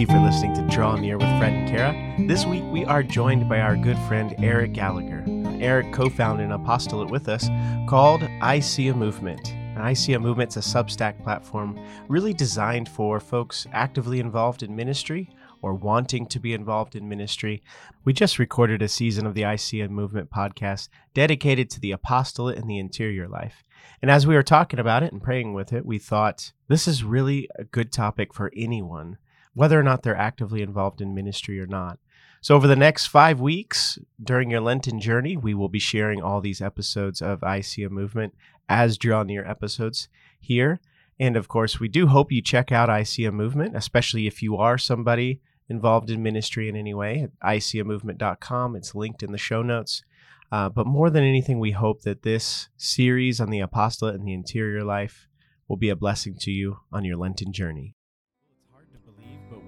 [0.00, 2.26] you for listening to Draw Near with Fred and Kara.
[2.26, 5.22] This week we are joined by our good friend Eric Gallagher.
[5.60, 7.50] Eric co founded an apostolate with us
[7.86, 9.52] called I See a Movement.
[9.52, 11.78] And I See a Movement's a Substack platform
[12.08, 15.28] really designed for folks actively involved in ministry
[15.60, 17.62] or wanting to be involved in ministry.
[18.02, 21.92] We just recorded a season of the I See a Movement podcast dedicated to the
[21.92, 23.64] apostolate and the interior life.
[24.00, 27.04] And as we were talking about it and praying with it, we thought this is
[27.04, 29.18] really a good topic for anyone,
[29.60, 31.98] whether or not they're actively involved in ministry or not.
[32.40, 36.40] So, over the next five weeks during your Lenten journey, we will be sharing all
[36.40, 38.32] these episodes of I See a Movement
[38.70, 40.08] as Draw Near episodes
[40.40, 40.80] here.
[41.18, 44.42] And of course, we do hope you check out I See a Movement, especially if
[44.42, 48.76] you are somebody involved in ministry in any way at iseeamovement.com.
[48.76, 50.02] It's linked in the show notes.
[50.50, 54.32] Uh, but more than anything, we hope that this series on the apostolate and the
[54.32, 55.28] interior life
[55.68, 57.94] will be a blessing to you on your Lenten journey.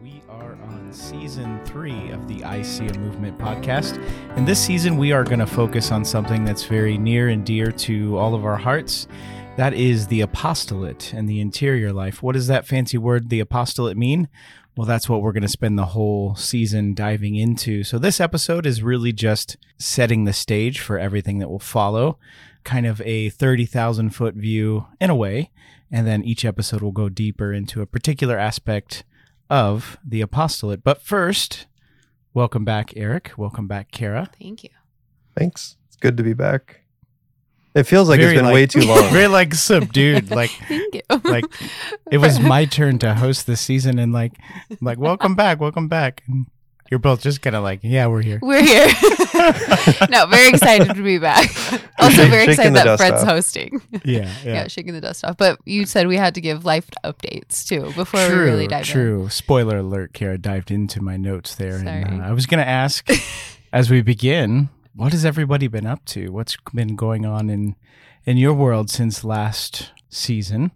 [0.02, 4.02] We are on season three of the I See a Movement podcast.
[4.36, 7.70] And this season, we are going to focus on something that's very near and dear
[7.70, 9.06] to all of our hearts.
[9.56, 12.20] That is the apostolate and the interior life.
[12.20, 14.28] What does that fancy word, the apostolate, mean?
[14.76, 17.84] Well, that's what we're going to spend the whole season diving into.
[17.84, 22.18] So, this episode is really just setting the stage for everything that will follow,
[22.64, 25.50] kind of a 30,000 foot view in a way.
[25.92, 29.04] And then each episode will go deeper into a particular aspect
[29.52, 30.82] of the apostolate.
[30.82, 31.66] But first,
[32.32, 33.32] welcome back, Eric.
[33.36, 34.30] Welcome back, Kara.
[34.40, 34.70] Thank you.
[35.36, 35.76] Thanks.
[35.88, 36.80] It's good to be back.
[37.74, 39.02] It feels like Very it's been like- way too long.
[39.12, 40.30] Very like subdued.
[40.34, 41.02] Like, Thank you.
[41.24, 41.44] like
[42.10, 44.32] it was my turn to host this season and like
[44.80, 46.46] like welcome back welcome back and
[46.92, 48.86] you're both just kind of like yeah we're here We're here.
[50.10, 51.48] no, very excited to be back.
[51.98, 53.28] Also, very shaking excited that Fred's off.
[53.28, 53.80] hosting.
[54.04, 54.66] yeah Yeah.
[54.68, 55.36] shaking the dust off.
[55.38, 58.80] But you said we had to give life updates too before true we really dive
[58.80, 58.92] in.
[58.92, 63.08] true spoiler alert kara dived into my notes there and uh, i was gonna ask
[63.72, 67.74] as we begin what has everybody been up to what's been going on in
[68.26, 70.72] in your world since last season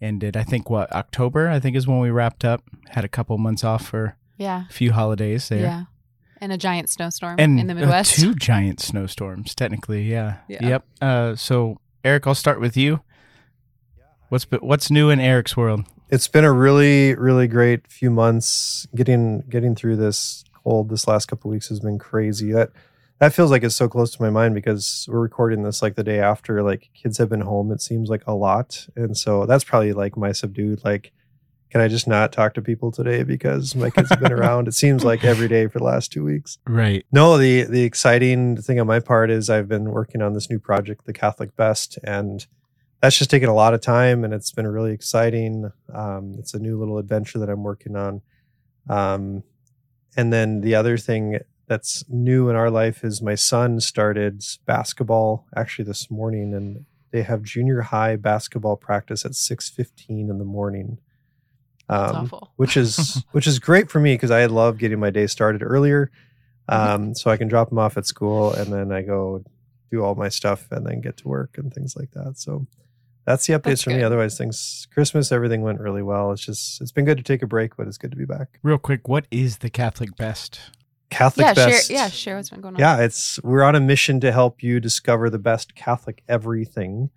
[0.00, 3.36] ended i think what october i think is when we wrapped up had a couple
[3.38, 4.64] months off for Yeah.
[4.68, 5.84] a few holidays there Yeah.
[6.40, 8.18] And a giant snowstorm and in the uh, Midwest.
[8.18, 10.02] two giant snowstorms, technically.
[10.10, 10.38] Yeah.
[10.48, 10.66] Yeah.
[10.66, 10.84] Yep.
[11.00, 13.00] Uh, so Eric, I'll start with you.
[14.28, 15.84] What's what's new in Eric's world?
[16.08, 18.86] It's been a really, really great few months.
[18.94, 22.50] Getting getting through this cold this last couple weeks has been crazy.
[22.50, 22.70] That
[23.20, 26.02] that feels like it's so close to my mind because we're recording this like the
[26.02, 27.70] day after like kids have been home.
[27.70, 31.12] It seems like a lot, and so that's probably like my subdued like.
[31.72, 34.68] Can I just not talk to people today because my kids have been around?
[34.68, 36.58] It seems like every day for the last two weeks.
[36.66, 37.06] Right.
[37.10, 40.58] No, the the exciting thing on my part is I've been working on this new
[40.58, 42.46] project, the Catholic Best, and
[43.00, 45.72] that's just taken a lot of time, and it's been really exciting.
[45.94, 48.20] Um, it's a new little adventure that I'm working on.
[48.90, 49.42] Um,
[50.14, 51.38] and then the other thing
[51.68, 57.22] that's new in our life is my son started basketball actually this morning, and they
[57.22, 60.98] have junior high basketball practice at six fifteen in the morning.
[61.88, 62.52] That's Um, awful.
[62.56, 66.10] which is which is great for me because I love getting my day started earlier,
[66.68, 69.44] um, so I can drop them off at school and then I go
[69.90, 72.38] do all my stuff and then get to work and things like that.
[72.38, 72.66] So
[73.24, 74.02] that's the updates That's for me.
[74.02, 76.32] Otherwise, things Christmas everything went really well.
[76.32, 78.58] It's just it's been good to take a break, but it's good to be back.
[78.62, 80.60] Real quick, what is the Catholic Best?
[81.10, 81.88] Catholic yeah, best.
[81.88, 82.80] share yeah, share what's been going on.
[82.80, 87.10] Yeah, it's we're on a mission to help you discover the best Catholic everything.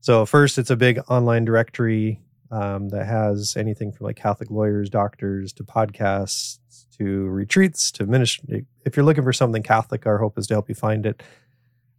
[0.00, 2.20] So first, it's a big online directory
[2.52, 6.58] um, that has anything from like Catholic lawyers, doctors, to podcasts,
[6.98, 8.66] to retreats, to ministry.
[8.84, 11.22] If you're looking for something Catholic, our hope is to help you find it.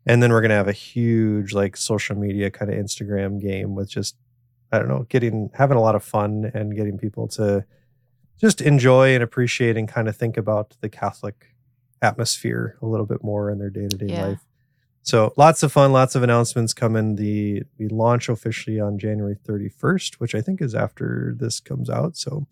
[0.06, 3.90] And then we're gonna have a huge like social media kind of Instagram game with
[3.90, 4.16] just
[4.72, 7.66] I don't know, getting having a lot of fun and getting people to
[8.40, 11.56] just enjoy and appreciate and kind of think about the Catholic
[12.02, 14.46] atmosphere a little bit more in their day to day life.
[15.04, 17.16] So lots of fun, lots of announcements coming.
[17.16, 22.16] The we launch officially on January 31st, which I think is after this comes out.
[22.18, 22.48] So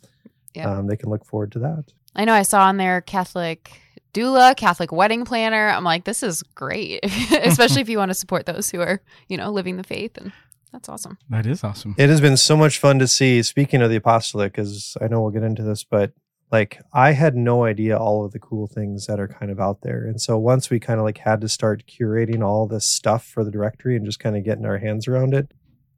[0.53, 0.69] Yeah.
[0.69, 1.86] um, they can look forward to that.
[2.15, 3.71] I know I saw on there Catholic
[4.13, 5.69] doula, Catholic wedding planner.
[5.69, 7.00] I'm like, this is great,
[7.31, 10.33] especially if you want to support those who are, you know, living the faith, and
[10.74, 11.18] that's awesome.
[11.30, 11.95] That is awesome.
[11.98, 13.42] It has been so much fun to see.
[13.44, 16.12] Speaking of the apostolate, because I know we'll get into this, but
[16.51, 19.81] like I had no idea all of the cool things that are kind of out
[19.81, 20.06] there.
[20.06, 23.44] And so once we kind of like had to start curating all this stuff for
[23.44, 25.51] the directory and just kind of getting our hands around it,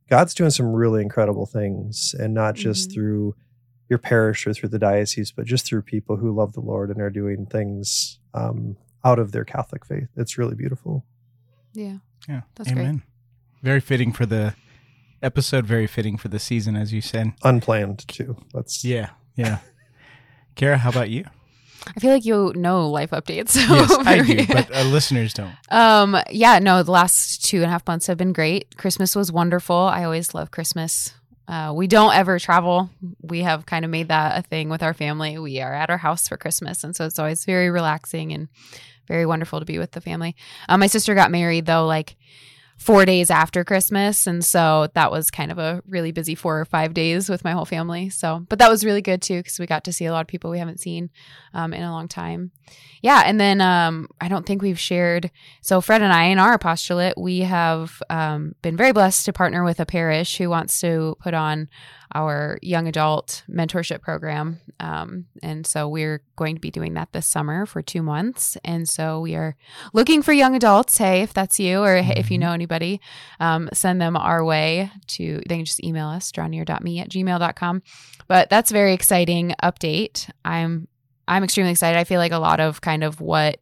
[0.09, 2.93] God's doing some really incredible things, and not just Mhm.
[2.93, 3.35] through
[3.89, 7.01] your parish or through the diocese, but just through people who love the Lord and
[7.01, 10.07] are doing things um, out of their Catholic faith.
[10.15, 11.05] It's really beautiful.
[11.73, 11.97] Yeah.
[12.27, 12.41] Yeah.
[12.55, 13.01] That's great.
[13.61, 14.55] Very fitting for the
[15.21, 17.33] episode, very fitting for the season, as you said.
[17.43, 18.37] Unplanned too.
[18.53, 19.11] Let's Yeah.
[19.35, 19.59] Yeah.
[20.55, 21.25] Kara, how about you?
[21.95, 23.55] I feel like you know life updates.
[23.69, 25.53] yes, I do, but uh, listeners don't.
[25.69, 28.77] Um, yeah, no, the last two and a half months have been great.
[28.77, 29.75] Christmas was wonderful.
[29.75, 31.13] I always love Christmas.
[31.47, 32.89] Uh, we don't ever travel.
[33.21, 35.37] We have kind of made that a thing with our family.
[35.37, 36.83] We are at our house for Christmas.
[36.83, 38.47] And so it's always very relaxing and
[39.07, 40.35] very wonderful to be with the family.
[40.69, 42.15] Um, my sister got married though, like
[42.77, 44.27] four days after Christmas.
[44.27, 47.51] And so that was kind of a really busy four or five days with my
[47.51, 48.09] whole family.
[48.09, 50.27] So, but that was really good too, because we got to see a lot of
[50.27, 51.09] people we haven't seen
[51.53, 52.51] um, in a long time.
[53.01, 53.23] Yeah.
[53.25, 55.31] And then um, I don't think we've shared.
[55.61, 59.63] So, Fred and I, in our apostolate, we have um, been very blessed to partner
[59.63, 61.69] with a parish who wants to put on
[62.13, 64.59] our young adult mentorship program.
[64.79, 68.57] Um, and so we're going to be doing that this summer for two months.
[68.63, 69.55] And so we are
[69.93, 70.97] looking for young adults.
[70.97, 72.41] Hey, if that's you or hey, if you Mhm.
[72.41, 73.01] know anybody,
[73.39, 77.81] um, send them our way to, they can just email us, drawnear.me at gmail.com.
[78.27, 80.29] But that's a very exciting update.
[80.45, 80.87] I'm,
[81.27, 81.97] I'm extremely excited.
[81.97, 83.59] I feel like a lot of kind of what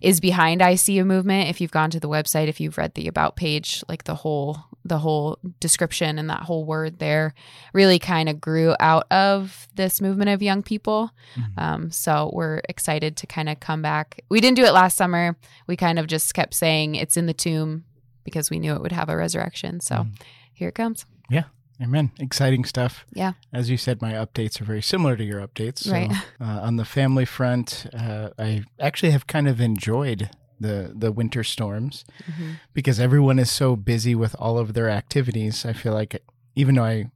[0.00, 1.48] is behind I see a movement.
[1.50, 4.60] If you've gone to the website, if you've read the about page, like the whole
[4.88, 7.34] the whole description and that whole word there
[7.72, 11.10] really kind of grew out of this movement of young people.
[11.36, 11.62] Mhm.
[11.62, 14.20] Um, so we're excited to kind of come back.
[14.28, 15.36] We didn't do it last summer.
[15.66, 17.84] We kind of just kept saying it's in the tomb
[18.24, 19.80] because we knew it would have a resurrection.
[19.80, 20.20] So Mhm.
[20.52, 21.06] here it comes.
[21.30, 21.44] Yeah.
[21.80, 22.10] Amen.
[22.18, 23.04] Exciting stuff.
[23.12, 23.34] Yeah.
[23.52, 25.78] As you said, my updates are very similar to your updates.
[25.84, 26.10] So, Right.
[26.40, 30.28] Uh, on the family front, uh, I actually have kind of enjoyed
[30.60, 32.58] the the winter storms Mhm.
[32.74, 35.64] because everyone is so busy with all of their activities.
[35.64, 36.22] I feel like
[36.54, 37.10] even though I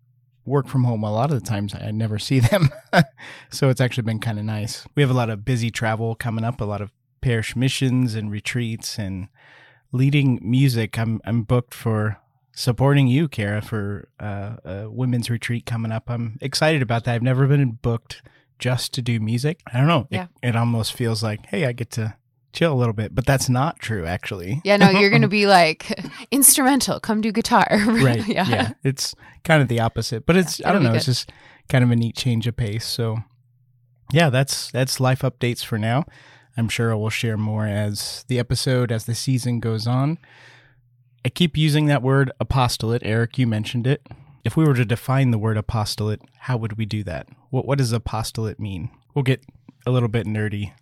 [0.45, 2.71] work from home a lot of the times, I never see them.
[3.51, 4.87] so it's actually been kind of nice.
[4.95, 6.91] We have a lot of busy travel coming up, a lot of
[7.21, 9.29] parish missions and retreats and
[9.93, 10.99] leading music.
[10.99, 12.19] I'm I'm booked for
[12.55, 16.11] supporting you, Kara, for uh, a women's retreat coming up.
[16.11, 17.15] I'm excited about that.
[17.15, 18.23] I've never been booked
[18.59, 19.61] just to do music.
[19.73, 20.07] I don't know.
[20.11, 20.27] Yeah.
[20.43, 22.15] It, it almost feels like, hey, I get to
[22.53, 24.61] chill a little bit, but that's not true, actually.
[24.65, 25.99] Yeah, no, you're going to be like
[26.31, 27.01] instrumental.
[27.01, 27.67] Come do guitar.
[27.87, 28.27] right.
[28.27, 28.49] yeah.
[28.49, 28.73] yeah.
[28.85, 29.15] It's
[29.45, 31.31] kind of the opposite, but it's, Yeah, I don't know, be it's just
[31.69, 32.85] kind of a neat change of pace.
[32.87, 33.19] So,
[34.13, 36.05] yeah, that's that's life updates for now.
[36.57, 40.19] I'm sure I will share more as the episode, as the season goes on.
[41.25, 43.03] I keep using that word apostolate.
[43.05, 44.07] Eric, you mentioned it.
[44.45, 47.29] If we were to define the word apostolate, how would we do that?
[47.51, 48.91] What what does apostolate mean?
[49.15, 49.45] We'll get
[49.87, 50.73] a little bit nerdy.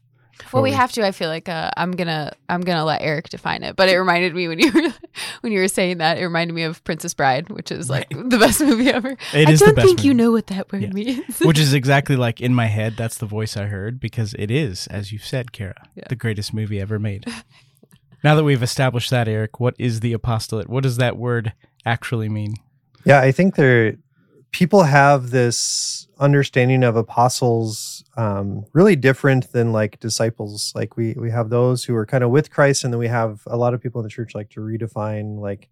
[0.42, 1.06] Before Well, we have to.
[1.06, 3.76] I feel like uh, I'm gonna I'm gonna let Eric define it.
[3.76, 4.88] But it reminded me when you were
[5.40, 8.38] when you were saying that, it reminded me of Princess Bride, which is like the
[8.38, 9.10] best movie ever.
[9.34, 10.90] It I is don't the best think you know what that word Yeah.
[10.92, 11.40] means.
[11.40, 12.94] which is exactly like in my head.
[12.96, 16.04] That's the voice I heard because it is, as you've said, Kara, Yeah.
[16.08, 17.24] the greatest movie ever made.
[18.24, 20.68] now that we've established that, Eric, what is the apostolate?
[20.68, 21.52] What does that word
[21.86, 22.54] actually mean?
[23.04, 23.94] Yeah, I think there
[24.52, 30.72] people have this understanding of apostles um, really different than like disciples.
[30.74, 33.42] Like we we have those who are kind of with Christ, and then we have
[33.46, 35.68] a lot of people in the church like to redefine like,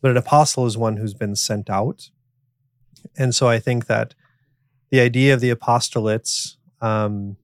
[0.00, 2.10] but an apostle is one who's been sent out.
[3.16, 4.14] And so I think that
[4.90, 7.36] the idea of the apostolates um,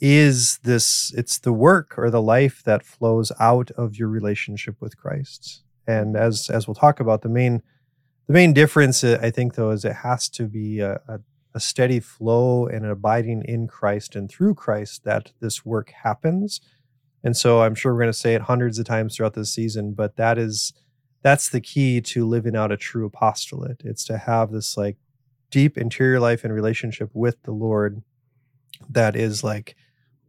[0.00, 4.96] is this it's the work or the life that flows out of your relationship with
[4.96, 5.62] Christ.
[5.86, 7.62] And as as we'll talk about, the main
[8.26, 11.20] the main difference, uh, I think, though, is it has to be a, a,
[11.54, 16.60] a steady flow and an abiding in Christ and through Christ that this work happens.
[17.22, 19.94] And so I'm sure we're going to say it hundreds of times throughout this season,
[19.94, 20.72] but that is
[21.22, 23.82] that's the key to living out a true apostolate.
[23.84, 24.96] It's to have this like
[25.50, 28.02] deep interior life and relationship with the Lord
[28.88, 29.74] that is like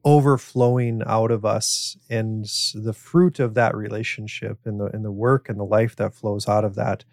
[0.03, 5.49] overflowing out of us and the fruit of that relationship and the and the work
[5.49, 7.03] and the life that flows out of that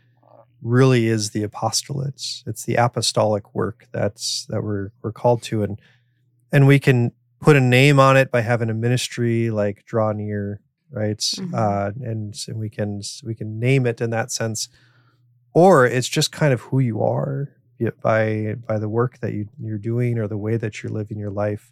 [0.64, 2.42] really is the apostolates.
[2.46, 5.80] It's the apostolic work that's that we're we're called to, and
[6.50, 10.60] and we can put a name on it by having a ministry like Draw Near,
[10.90, 11.18] right?
[11.18, 11.54] Mhm.
[11.54, 14.68] Uh, and and we can we can name it in that sense,
[15.52, 17.50] or it's just kind of who you are
[18.02, 21.30] by by the work that you you're doing or the way that you're living your
[21.30, 21.70] life.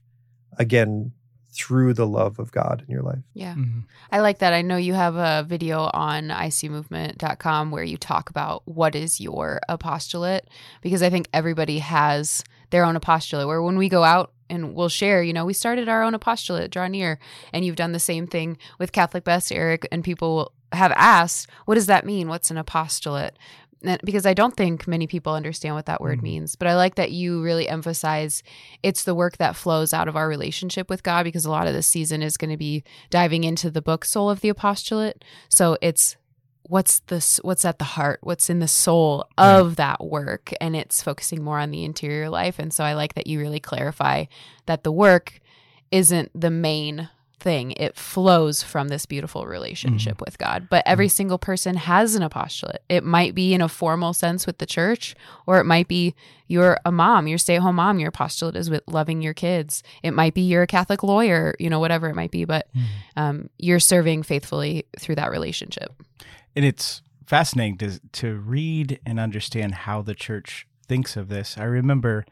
[0.58, 1.12] Again,
[1.52, 3.23] through the love of God in your life.
[3.35, 3.54] yeah.
[3.54, 3.80] Mm-hmm.
[4.11, 4.52] I like that.
[4.52, 9.61] I know you have a video on icmovement.com where you talk about what is your
[9.68, 10.49] apostolate
[10.80, 14.88] because I think everybody has their own apostolate where when we go out and we'll
[14.88, 17.18] share, you know, we started our own apostolate, draw near,
[17.52, 21.75] and you've done the same thing with Catholic Best, Eric, and people have asked, what
[21.75, 22.28] does that mean?
[22.28, 23.38] What's an apostolate?
[24.04, 26.22] Because I don't think many people understand what that word Mhm.
[26.22, 28.42] means, but I like that you really emphasize
[28.82, 31.74] it's the work that flows out of our relationship with God because a lot of
[31.74, 35.24] this season is going to be diving into the book Soul of the Apostolate.
[35.48, 36.16] So it's
[36.68, 41.02] what's this what's at the heart what's in the soul of that work and it's
[41.02, 44.24] focusing more on the interior life and so i like that you really clarify
[44.66, 45.40] that the work
[45.90, 47.08] isn't the main
[47.42, 50.25] thing it flows from this beautiful relationship mm-hmm.
[50.25, 50.68] with god.
[50.70, 51.12] But every mm-hmm.
[51.12, 52.82] single person has an apostolate.
[52.88, 55.14] It might be in a formal sense with the church
[55.46, 56.14] or it might be
[56.46, 59.82] you're a mom you're stay-at-home mom your apostolate is with loving your kids.
[60.02, 62.87] It might be you're a catholic lawyer you know whatever it might be but mm-hmm.
[63.16, 65.92] um, you're serving faithfully through that relationship.
[66.54, 71.56] And it's fascinating to to read and understand how the church thinks of this.
[71.56, 72.25] I remember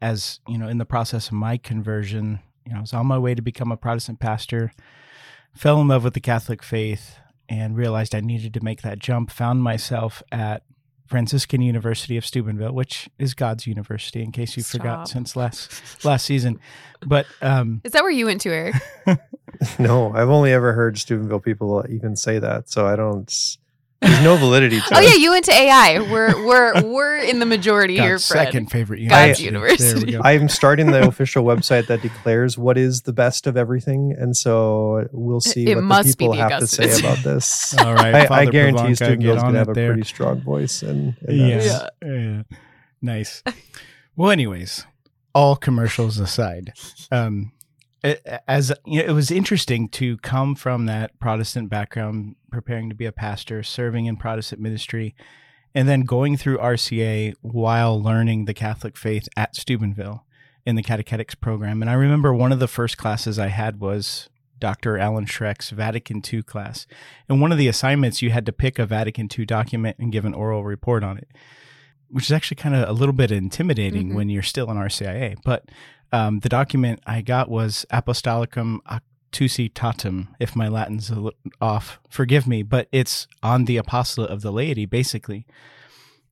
[0.00, 3.18] as, you know, in the process of my conversion, you know, I was on my
[3.18, 4.72] way to become a Protestant pastor,
[5.54, 7.16] fell in love with the Catholic faith
[7.48, 10.64] and realized I needed to make that jump, found myself at
[11.06, 16.26] Franciscan University of Steubenville, which is God's university in case you forgot since last last
[16.26, 16.60] season.
[17.06, 18.74] But um Is that where you went to, Eric?
[19.78, 23.34] No, I've only ever heard Steubenville people even say that, so I don't.
[24.00, 25.04] There's no validity to oh it.
[25.08, 25.98] yeah, you went to AI.
[26.00, 28.44] We're we're we're in the majority here, God's Fred.
[28.46, 29.84] second favorite God's university.
[29.92, 30.20] There we go.
[30.22, 35.08] I'm starting the official website that declares what is the best of everything, and so
[35.12, 37.76] we'll see It what must the be people the have to say about this.
[37.78, 38.30] All right.
[38.30, 39.92] I, I guarantee Pavanka, Steubenville's get gonna have it a there.
[39.92, 41.58] pretty strong voice, and, and Yeah.
[41.58, 42.42] that's- yeah.
[43.02, 43.42] Nice.
[44.16, 44.86] Well, anyways,
[45.34, 46.72] all commercials aside,
[47.10, 47.57] um, a-
[48.04, 53.06] as you know, it was interesting to come from that Protestant background, preparing to be
[53.06, 55.14] a pastor, serving in Protestant ministry,
[55.74, 60.24] and then going through RCIA while learning the Catholic faith at Steubenville
[60.64, 61.82] in the catechetics program.
[61.82, 64.28] And I remember one of the first classes I had was
[64.58, 64.98] Dr.
[64.98, 66.86] Alan Schreck's Vatican II class.
[67.28, 70.24] And one of the assignments, you had to pick a Vatican II document and give
[70.24, 71.28] an oral report on it,
[72.08, 74.14] which is actually kind of a little bit intimidating Mhm.
[74.14, 75.36] when you're still in RCIA.
[75.44, 75.66] But
[76.12, 78.78] um, the document I got was Apostolicum
[79.32, 81.12] Actuositatem, if my Latin's
[81.60, 85.46] off, forgive me, but it's on the apostolate of the laity, basically.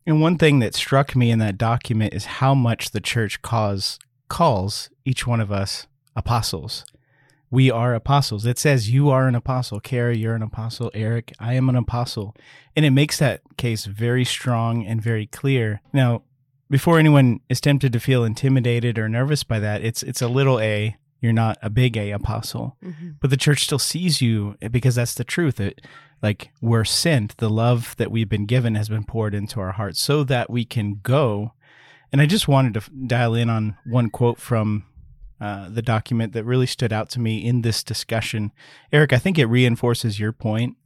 [0.06, 3.98] And one thing that struck me in that document is how much the church calls,
[4.28, 6.84] calls each one of us apostles.
[7.50, 8.44] We are apostles.
[8.46, 9.80] It says you are an apostle.
[9.80, 10.90] Kara, you're an apostle.
[10.94, 12.34] Eric, I am an apostle.
[12.74, 15.80] And it makes that case very strong and very clear.
[15.92, 16.22] Now,
[16.70, 20.58] before anyone is tempted to feel intimidated or nervous by that, it's it's a little
[20.60, 20.96] a.
[21.20, 22.76] You're not a big A apostle.
[22.84, 23.16] Mhm.
[23.20, 25.58] but the church still sees you because that's the truth.
[25.58, 25.80] It
[26.22, 27.36] like we're sent.
[27.38, 30.64] The love that we've been given has been poured into our hearts so that we
[30.64, 31.52] can go.
[32.12, 34.84] And i just wanted to f- dial in on one quote from
[35.40, 38.52] uh, the document that really stood out to me in this discussion.
[38.92, 40.76] Eric i think it reinforces your point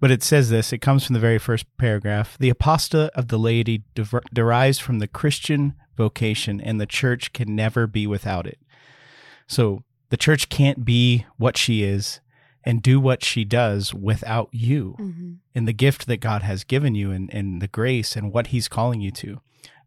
[0.00, 3.38] but it says this it comes from the very first paragraph the apostolate of the
[3.38, 8.58] laity diver- derives from the christian vocation and the church can never be without it
[9.46, 12.20] so the church can't be what she is
[12.64, 15.36] and do what she does without you Mhm.
[15.54, 18.66] and the gift that God has given you and, and the grace and what he's
[18.66, 19.40] calling you to.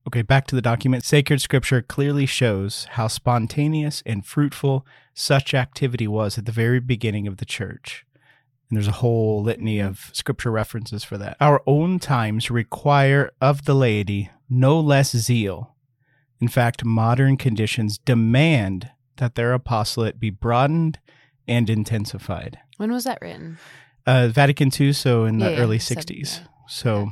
[0.08, 1.04] Okay, back to the document.
[1.04, 7.28] Sacred scripture clearly shows how spontaneous and fruitful such activity was at the very beginning
[7.28, 8.06] of the church.
[8.70, 11.38] And there's a whole litany of scripture references for that.
[11.40, 15.76] Our own times require of the laity no less zeal.
[16.40, 21.00] In fact, modern conditions demand that their apostolate be broadened
[21.48, 23.58] and intensified When was that written?
[24.06, 26.40] uh, Vatican II, so in the Yeah, yeah, early seven- '60s.
[26.42, 26.48] yeah.
[26.68, 27.12] So,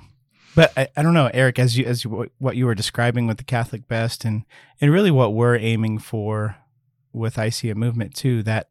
[0.55, 3.37] but I, I don't know, Eric, as you as you, what you were describing with
[3.37, 4.45] the Catholic Best, and
[4.79, 6.55] and really what we're aiming for
[7.13, 8.41] with I See a Movement too.
[8.43, 8.67] That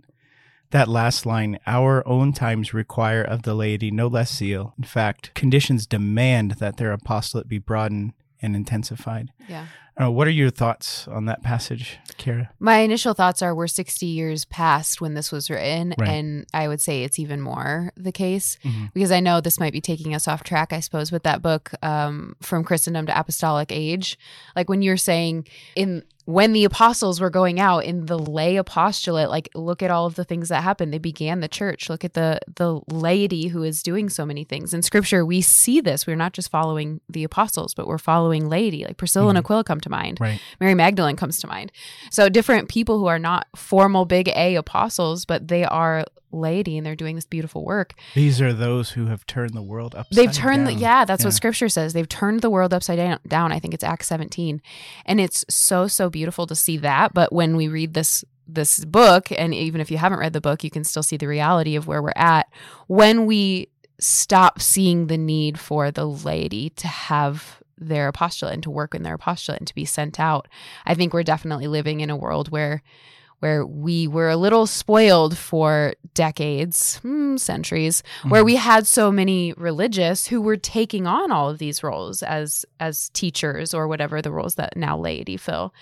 [0.71, 4.75] that last line: "Our own times require of the laity no less zeal.
[4.79, 9.67] In fact, conditions demand that their apostolate be broadened and intensified." Yeah.
[9.99, 12.51] Uh, what are your thoughts on that passage, Kara?
[12.59, 16.11] My initial thoughts are we're 60 years past when this was written, Right.
[16.11, 18.93] and I would say it's even more the case Mhm.
[18.93, 21.73] because I know this might be taking us off track, I suppose, with that book,
[21.83, 24.19] um, From Christendom to Apostolic Age.
[24.55, 29.31] Like when you're saying in when the apostles were going out in the lay apostolate,
[29.31, 30.93] like look at all of the things that happened.
[30.93, 31.89] They began the church.
[31.89, 34.75] Look at the the laity who is doing so many things.
[34.75, 36.05] In scripture, we see this.
[36.05, 38.85] We're not just following the apostles, but we're following laity.
[38.85, 39.45] Like Priscilla and Mhm.
[39.45, 40.19] Aquila come to mind.
[40.21, 40.41] Right.
[40.61, 41.71] Mary Magdalene comes to mind.
[42.11, 46.05] So different people who are not formal big A apostles, but they are
[46.37, 47.95] laity and they're doing this beautiful work.
[48.15, 51.35] These are those who have turned the world upside They've turned the, yeah, that's what
[51.35, 51.93] scripture says.
[51.93, 53.53] They've turned the world upside down, down.
[53.53, 54.61] I think it's Acts 17.
[55.05, 59.29] And it's so so beautiful to see that, but when we read this this book
[59.33, 61.87] and even if you haven't read the book, you can still see the reality of
[61.87, 62.47] where we're at
[62.87, 68.71] when we stop seeing the need for the laity to have their apostolate and to
[68.71, 70.49] work in their apostolate and to be sent out.
[70.85, 72.83] I think we're definitely living in a world where
[73.41, 78.47] where we were a little spoiled for decades, hmm, centuries, where Mhm.
[78.47, 83.11] we had so many religious who were taking on all of these roles as as
[83.11, 85.73] teachers or whatever the roles that now laity fill.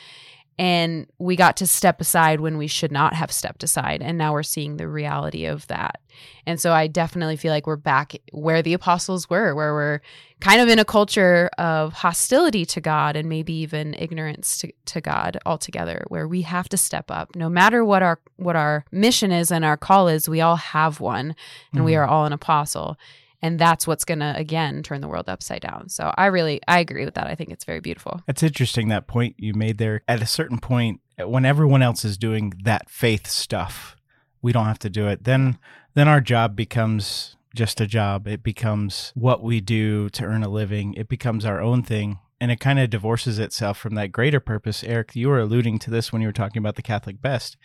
[0.59, 4.03] And we got to step aside when we should not have stepped aside.
[4.03, 6.01] And now we're seeing the reality of that.
[6.47, 10.01] And so I definitely feel like we're back where the apostles were, where we're
[10.41, 15.01] kind of in a culture of hostility to God and maybe even ignorance to, to
[15.01, 17.35] God altogether, where we have to step up.
[17.35, 21.01] No matter what our what our mission is and our call is, we all have
[21.01, 21.35] one
[21.73, 21.99] and we Mhm.
[21.99, 22.97] are all an apostle.
[23.45, 25.91] And that's what's gonna again turn the world upside down.
[25.91, 27.27] So I really I agree with that.
[27.27, 28.23] I think it's very beautiful.
[28.27, 30.01] It's interesting that point you made there.
[30.09, 33.97] At a certain point, when everyone else is doing that faith stuff,
[34.41, 35.25] we don't have to do it.
[35.25, 35.59] Then
[35.93, 38.27] then our job becomes just a job.
[38.27, 40.95] It becomes what we do to earn a living.
[40.95, 42.21] It becomes our own thing.
[42.41, 44.83] And it kind of divorces itself from that greater purpose.
[44.83, 47.59] Eric, you were alluding to this when you were talking about the Catholic best.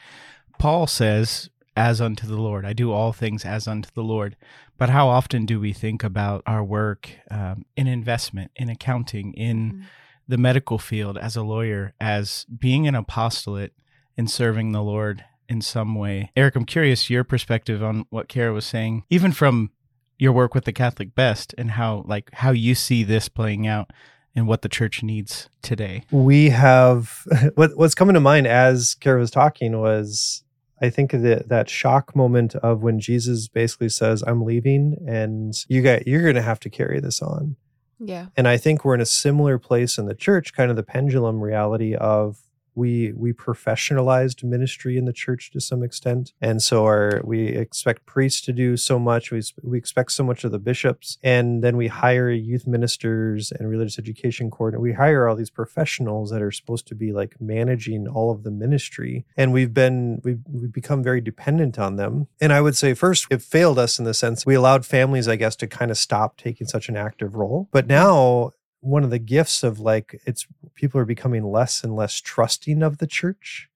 [0.59, 2.65] Paul says, as unto the Lord.
[2.65, 4.35] I do all things as unto the Lord.
[4.77, 9.57] But how often do we think about our work um, in investment, in accounting, in
[9.73, 9.81] Mhm.
[10.27, 13.73] the medical field as a lawyer as being an apostolate
[14.17, 16.31] and serving the Lord in some way.
[16.35, 19.71] Eric, I'm curious your perspective on what Kara was saying, even from
[20.19, 23.91] your work with the Catholic Best and how like how you see this playing out
[24.35, 26.03] and what the church needs today.
[26.11, 27.23] we have
[27.55, 30.43] what what's coming to mind as Kara was talking was
[30.81, 35.81] I think that that shock moment of when Jesus basically says, "I'm leaving, and you
[35.81, 37.55] got you're going to have to carry this on."
[37.99, 38.27] Yeah.
[38.37, 41.41] And I think we're in a similar place in the church, kind of the pendulum
[41.41, 42.37] reality of
[42.75, 48.05] we we professionalized ministry in the church to some extent, and so our we expect
[48.05, 49.31] priests to do so much.
[49.31, 53.69] We we expect so much of the bishops, and then we hire youth ministers and
[53.69, 54.81] religious education coordinator.
[54.81, 58.51] We hire all these professionals that are supposed to be like managing all of the
[58.51, 62.27] ministry, and we've been we've we've become very dependent on them.
[62.41, 65.35] And I would say first it failed us in the sense we allowed families, I
[65.35, 67.69] guess, to kind of stop taking such an active role.
[67.71, 72.15] But now one of the gifts of like it's people are becoming less and less
[72.21, 73.69] trusting of the church.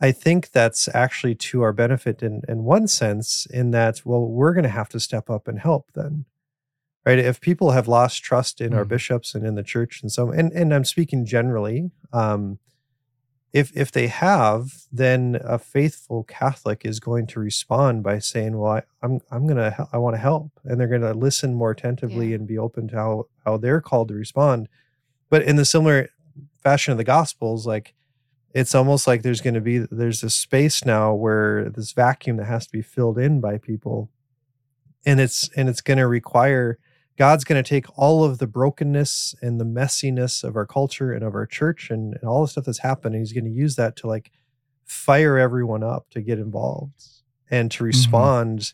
[0.00, 4.52] I think that's actually to our benefit in in one sense, in that well, we're
[4.54, 6.24] going to have to step up and help then,
[7.06, 7.18] right?
[7.18, 8.88] If people have lost trust in our Mhm.
[8.88, 12.58] bishops and in the church and so and and I'm speaking generally, um,
[13.52, 18.72] if if they have, then a faithful Catholic is going to respond by saying, "Well,
[18.72, 22.28] I, I'm I'm gonna I want to help," and they're going to listen more attentively
[22.30, 22.36] Yeah.
[22.36, 24.68] and be open to how how they're called to respond.
[25.28, 26.08] But in the similar
[26.62, 27.94] fashion of the Gospels, like
[28.54, 32.46] it's almost like there's going to be there's this space now where this vacuum that
[32.46, 34.10] has to be filled in by people,
[35.04, 36.78] and it's and it's going to require
[37.18, 41.22] God's going to take all of the brokenness and the messiness of our culture and
[41.22, 43.14] of our church and, and all the stuff that's happened.
[43.14, 44.30] And he's going to use that to like
[44.84, 47.02] fire everyone up to get involved
[47.50, 48.72] and to respond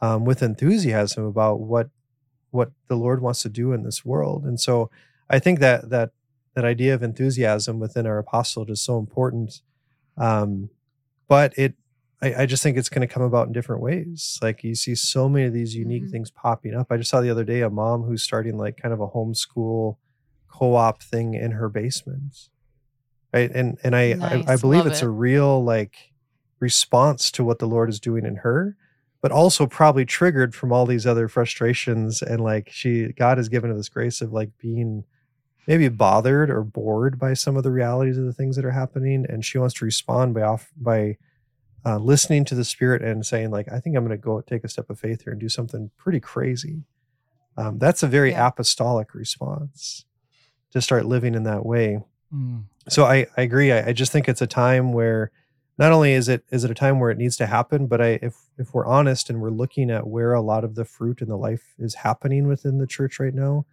[0.00, 1.90] um, with enthusiasm about what
[2.50, 4.44] what the Lord wants to do in this world.
[4.44, 4.88] And so
[5.28, 6.10] I think that that
[6.54, 9.60] that idea of enthusiasm within our apostolate is so important.
[10.16, 10.70] Um,
[11.26, 11.74] but it
[12.24, 14.38] I, I just think it's going to come about in different ways.
[14.42, 16.10] Like you see so many of these unique Mhm.
[16.10, 16.88] things popping up.
[16.90, 19.96] I just saw the other day a mom who's starting like kind of a homeschool
[20.48, 22.48] co-op thing in her basement.
[23.32, 23.50] Right.
[23.50, 25.06] And and I I, I believe Love it's it.
[25.06, 25.96] a real like
[26.60, 28.76] response to what the Lord is doing in her,
[29.20, 33.70] but also probably triggered from all these other frustrations and like she God has given
[33.70, 35.04] her this grace of like being
[35.66, 39.26] maybe bothered or bored by some of the realities of the things that are happening
[39.28, 41.16] and she wants to respond by off by
[41.86, 44.64] uh, listening to the spirit and saying like i think i'm going to go take
[44.64, 46.82] a step of faith here and do something pretty crazy
[47.56, 48.48] um, that's a very Yeah.
[48.48, 50.04] apostolic response
[50.72, 52.00] to start living in that way
[52.34, 52.64] Mm.
[52.88, 53.70] so I, I agree.
[53.70, 55.30] I, I just think it's a time where
[55.78, 58.18] not only is it is it a time where it needs to happen, but I
[58.22, 61.28] if if we're honest and we're looking at where a lot of the fruit in
[61.28, 63.66] the life is happening within the church right now,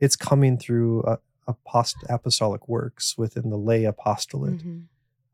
[0.00, 4.64] it's coming through uh, apost- apostolic works within the lay apostolate.
[4.64, 4.84] Mhm.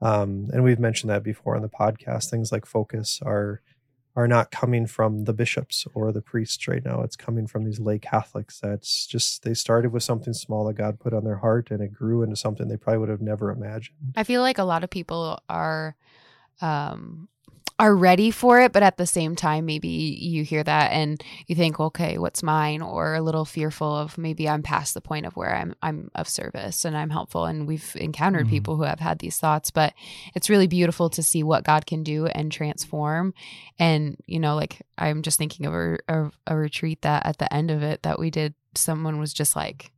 [0.03, 2.29] Um, and we've mentioned that before on the podcast.
[2.29, 3.63] Things like focus are
[4.15, 7.01] are not coming from the bishops or the priests right now.
[7.01, 11.01] It's coming from these lay Catholics that's just they started with something small that God
[11.01, 14.13] put on their heart and it grew into something they probably would have never imagined.
[14.15, 15.97] I feel like a lot of people are
[16.61, 17.29] um
[17.83, 21.57] are ready for it, but at the same time maybe you hear that and you
[21.57, 22.81] think, okay, what's mine?
[22.81, 26.29] Or a little fearful of maybe I'm past the point of where I'm I'm of
[26.29, 27.45] service and I'm helpful.
[27.45, 28.51] And we've encountered Mhm.
[28.51, 29.95] people who have had these thoughts, but
[30.37, 33.35] it's really beautiful to see what God can do and transform.
[33.81, 37.53] And, you know, like I'm just thinking of a, a, a retreat that at the
[37.53, 39.91] end of it that we did, someone was just like,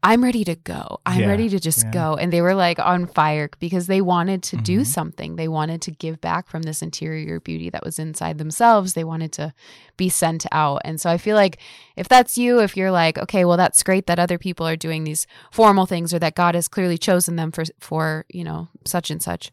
[0.00, 1.00] I'm ready to go.
[1.04, 1.90] I'm Yeah, ready to just yeah.
[1.90, 2.14] go.
[2.14, 4.86] And they were like on fire because they wanted to do Mhm.
[4.86, 5.34] something.
[5.36, 8.94] They wanted to give back from this interior beauty that was inside themselves.
[8.94, 9.52] They wanted to
[9.96, 10.82] be sent out.
[10.84, 11.58] And so I feel like
[11.96, 15.02] if that's you, if you're like, okay, well, that's great that other people are doing
[15.02, 19.10] these formal things or that God has clearly chosen them for, for, you know, such
[19.10, 19.50] and such,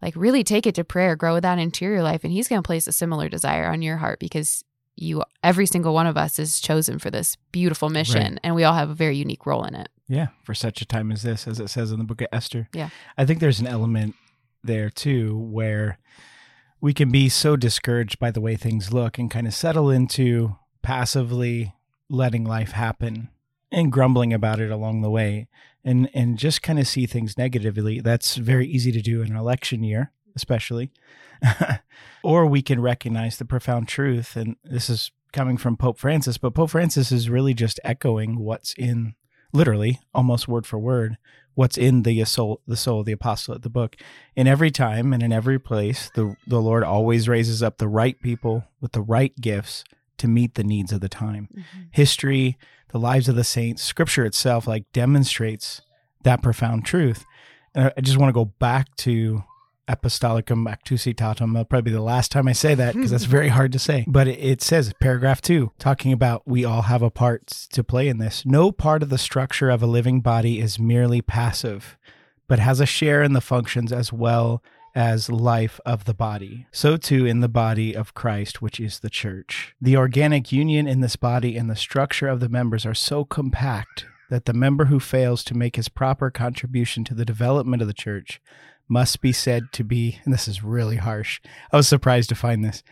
[0.00, 2.24] like really take it to prayer, grow that interior life.
[2.24, 4.64] And He's going to place a similar desire on your heart because
[4.96, 8.74] you, every single one of us is chosen for this beautiful mission and we all
[8.74, 9.88] have a very unique role in it.
[10.08, 12.68] Yeah, for such a time as this, as it says in the book of Esther.
[12.72, 12.90] Yeah.
[13.16, 14.14] I think there's an element
[14.62, 15.98] there too where
[16.80, 20.56] we can be so discouraged by the way things look and kind of settle into
[20.82, 21.74] passively
[22.08, 23.30] letting life happen
[23.70, 25.48] and grumbling about it along the way
[25.84, 28.00] and and just kind of see things negatively.
[28.00, 30.90] That's very easy to do in an election year, especially.
[32.22, 36.54] or we can recognize the profound truth and this is coming from Pope Francis, but
[36.54, 39.14] Pope Francis is really just echoing what's in
[39.52, 41.18] literally almost word for word
[41.54, 43.96] what's in the soul the soul of the apostolate the book.
[44.34, 48.20] In every time and in every place the the lord always raises up the right
[48.20, 49.84] people with the right gifts
[50.18, 51.48] to meet the needs of the time.
[51.52, 51.80] Mm-hmm.
[51.90, 55.82] History the lives of the saints scripture itself like demonstrates
[56.22, 57.24] that profound truth.
[57.74, 59.44] And i just want to go back to
[59.88, 63.72] apostolicum actuositatum that'll probably be the last time i say that because that's very hard
[63.72, 67.82] to say but it says paragraph two talking about we all have a part to
[67.82, 71.98] play in this no part of the structure of a living body is merely passive
[72.46, 74.62] but has a share in the functions as well
[74.94, 76.66] as life of the body.
[76.70, 79.74] So too in the body of Christ, which is the church.
[79.80, 84.06] The organic union in this body and the structure of the members are so compact
[84.30, 87.94] that the member who fails to make his proper contribution to the development of the
[87.94, 88.40] church
[88.88, 91.40] must be said to be, and this is really harsh,
[91.72, 92.82] I was surprised to find this,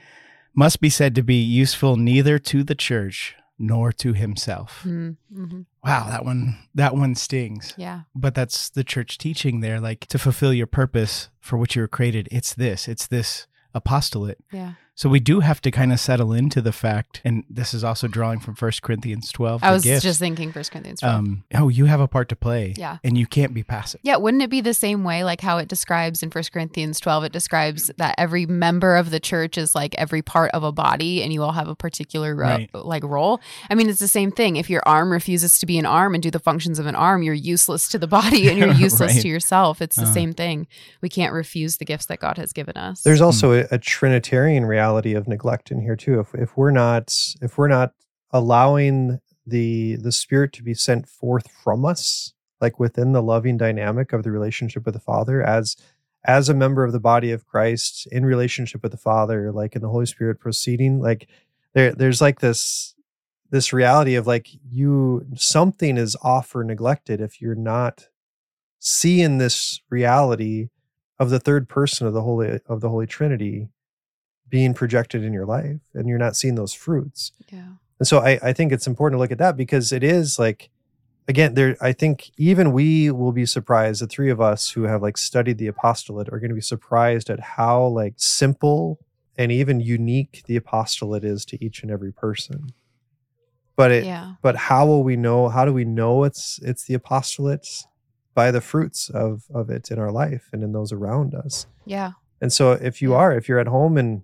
[0.54, 4.82] must be said to be useful neither to the church nor to himself.
[4.86, 5.60] Mm-hmm.
[5.84, 8.02] Wow, that one that one stings Yeah.
[8.14, 11.88] but that's the church teaching there like to fulfill your purpose for which you were
[11.88, 14.72] created it's this it's this apostolate Yeah.
[14.94, 18.06] So we do have to kind of settle into the fact and this is also
[18.08, 20.02] drawing from 1 corinthians 12 I was gifts.
[20.02, 21.14] just thinking First Corinthians 12.
[21.14, 22.98] um oh you have a part to play Yeah.
[23.04, 25.68] and you can't be passive Yeah, wouldn't it be the same way like how it
[25.68, 29.94] describes in 1 Corinthians 12 it describes that every member of the church is like
[29.96, 32.70] every part of a body and you all have a particular ro- Right.
[32.74, 33.40] like role.
[33.70, 34.56] I mean, it's the same thing.
[34.56, 37.22] If your arm refuses to be an arm and do the functions of an arm,
[37.22, 39.22] you're useless to the body and you're useless Right.
[39.22, 39.80] to yourself.
[39.80, 40.12] It's the Uh.
[40.12, 40.66] same thing.
[41.00, 43.02] We can't refuse the gifts that God has given us.
[43.02, 46.20] There's also a, a Trinitarian reality of neglect in here too.
[46.20, 47.92] If if we're not if we're not
[48.30, 54.12] allowing the the Spirit to be sent forth from us, like within the loving dynamic
[54.12, 55.76] of the relationship with the Father, as
[56.24, 59.82] as a member of the body of Christ in relationship with the Father, like in
[59.82, 61.28] the Holy Spirit proceeding, like
[61.74, 62.94] there there's like this
[63.50, 68.08] this reality of like you something is off or neglected if you're not
[68.78, 70.68] seeing this reality
[71.18, 73.68] of the third person of the holy of the holy trinity
[74.50, 77.68] being projected in your life and you're not seeing those fruits yeah.
[77.98, 80.68] and so I, I think it's important to look at that because it is like
[81.28, 85.02] again there i think even we will be surprised the three of us who have
[85.02, 88.98] like studied the apostolate are going to be surprised at how like simple
[89.38, 92.72] and even unique the apostolate is to each and every person
[93.76, 94.34] but it Yeah.
[94.42, 97.66] but how will we know how do we know it's it's the apostolate
[98.34, 102.12] by the fruits of of it in our life and in those around us Yeah.
[102.40, 104.22] and so if you are if you're at home and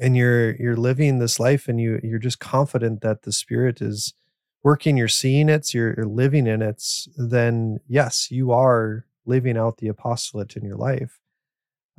[0.00, 4.14] and you're you're living this life and you you're just confident that the spirit is
[4.62, 6.82] working you're seeing it you're, you're living in it
[7.16, 11.18] then yes you are living out the apostolate in your life.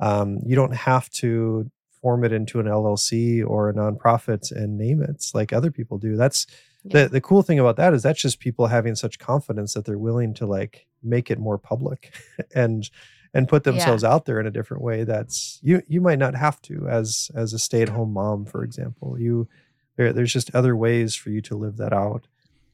[0.00, 5.02] Um, you don't have to form it into an llc or a nonprofit and name
[5.02, 6.16] it like other people do.
[6.16, 6.46] That's
[6.84, 7.02] Yeah.
[7.04, 9.98] the the cool thing about that is that's just people having such confidence that they're
[9.98, 12.14] willing to like make it more public.
[12.54, 12.88] And
[13.34, 13.72] and put Yeah.
[13.72, 17.30] themselves out there in a different way that's you you might not have to as
[17.34, 19.48] as a stay-at-home mom for example you
[19.96, 22.26] there, there's just other ways for you to live that out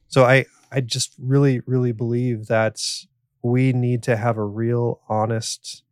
[0.07, 2.79] so i i just really really believe that
[3.41, 5.83] we need to have a real honest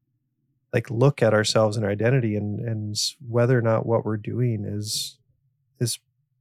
[0.73, 2.95] like look at ourselves and our identity and and
[3.27, 5.17] whether or not what we're doing is
[5.79, 5.99] is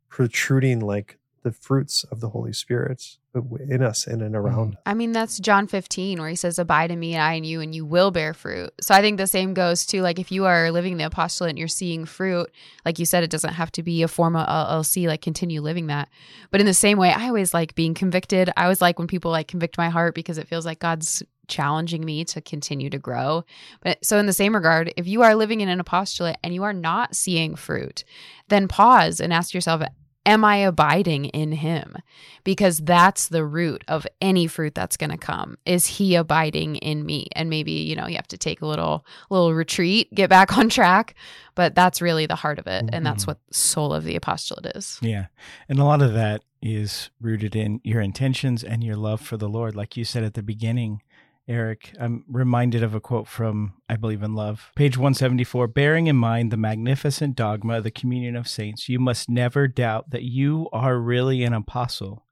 [0.08, 4.36] protruding like the fruits of the Holy Spirit in us and in mm-hmm.
[4.36, 4.76] around.
[4.86, 7.60] I mean, that's John 15, where he says, Abide in me and I in you,
[7.60, 8.70] and you will bear fruit.
[8.80, 11.58] So I think the same goes to like if you are living the apostolate and
[11.58, 12.50] you're seeing fruit,
[12.84, 16.08] like you said, it doesn't have to be a formal LLC, like continue living that.
[16.50, 18.50] But in the same way, I always like being convicted.
[18.56, 22.04] I always like when people like convict my heart because it feels like God's challenging
[22.04, 23.44] me to continue to grow.
[23.80, 26.62] But so in the same regard, if you are living in an apostolate and you
[26.62, 28.04] are not seeing fruit,
[28.48, 29.82] then pause and ask yourself,
[30.24, 31.96] am I abiding in him?
[32.44, 35.58] Because that's the root of any fruit that's going to come.
[35.66, 37.26] Is he abiding in me?
[37.34, 40.68] And maybe, you know, you have to take a little little retreat, get back on
[40.68, 41.14] track,
[41.54, 43.28] but that's really the heart of it and that's Mhm.
[43.28, 44.98] what soul of the apostolate is.
[45.02, 45.26] Yeah.
[45.68, 49.48] And a lot of that is rooted in your intentions and your love for the
[49.48, 49.74] Lord.
[49.74, 51.02] Like you said at the beginning,
[51.48, 55.66] Eric, I'm reminded of a quote from I Believe in Love, page 174.
[55.68, 60.10] Bearing in mind the magnificent dogma of the communion of saints, you must never doubt
[60.10, 62.26] that you are really an apostle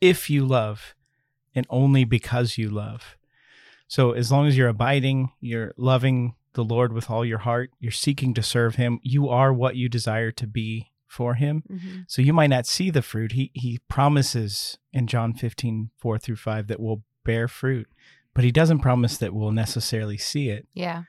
[0.00, 0.94] if you love
[1.54, 3.16] and only because you love.
[3.86, 7.92] So as long as you're abiding, you're loving the Lord with all your heart, you're
[7.92, 11.62] seeking to serve him, you are what you desire to be for him.
[11.70, 12.04] Mhm.
[12.08, 13.32] So you might not see the fruit.
[13.32, 17.88] He he promises in John 15, 4 through 5 that we'll bear fruit,
[18.38, 20.68] but he doesn't promise that we'll necessarily see it.
[20.72, 21.02] Yeah.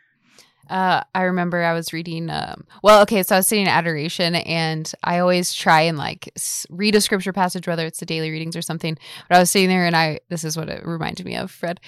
[0.67, 2.27] Uh, I remember I was reading.
[2.31, 6.33] Um, well, okay, so I was sitting in adoration, and I always try and like
[6.71, 8.97] read a scripture passage, whether it's the daily readings or something.
[9.27, 11.79] But I was sitting there, and I this is what it reminded me of, Fred.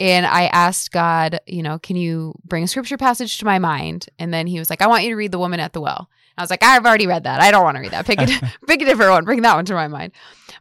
[0.00, 4.08] And I asked God, you know, can you bring a scripture passage to my mind?
[4.18, 6.10] And then He was like, I want you to read the woman at the well.
[6.38, 7.40] I was like, I've already read that.
[7.40, 8.06] I don't want to read that.
[8.06, 8.26] Pick a
[8.66, 9.24] pick a different one.
[9.24, 10.12] Bring that one to my mind.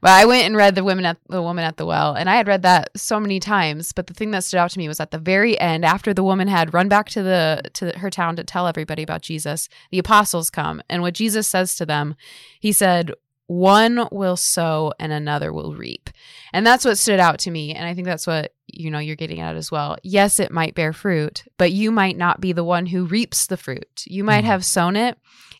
[0.01, 2.35] But I went and read the women at the woman at the well, and I
[2.35, 3.93] had read that so many times.
[3.93, 6.23] But the thing that stood out to me was at the very end, after the
[6.23, 9.99] woman had run back to the to her town to tell everybody about Jesus, the
[9.99, 12.15] apostles come, and what Jesus says to them,
[12.59, 13.11] he said,
[13.45, 16.09] "One will sow, and another will reap,"
[16.53, 17.73] and that's what stood out to me.
[17.73, 19.97] And I think that's what you know you're getting at as well.
[20.03, 23.57] Yes, it might bear fruit, but you might not be the one who reaps the
[23.57, 24.03] fruit.
[24.05, 24.47] You might Mhm.
[24.47, 25.17] have sown it,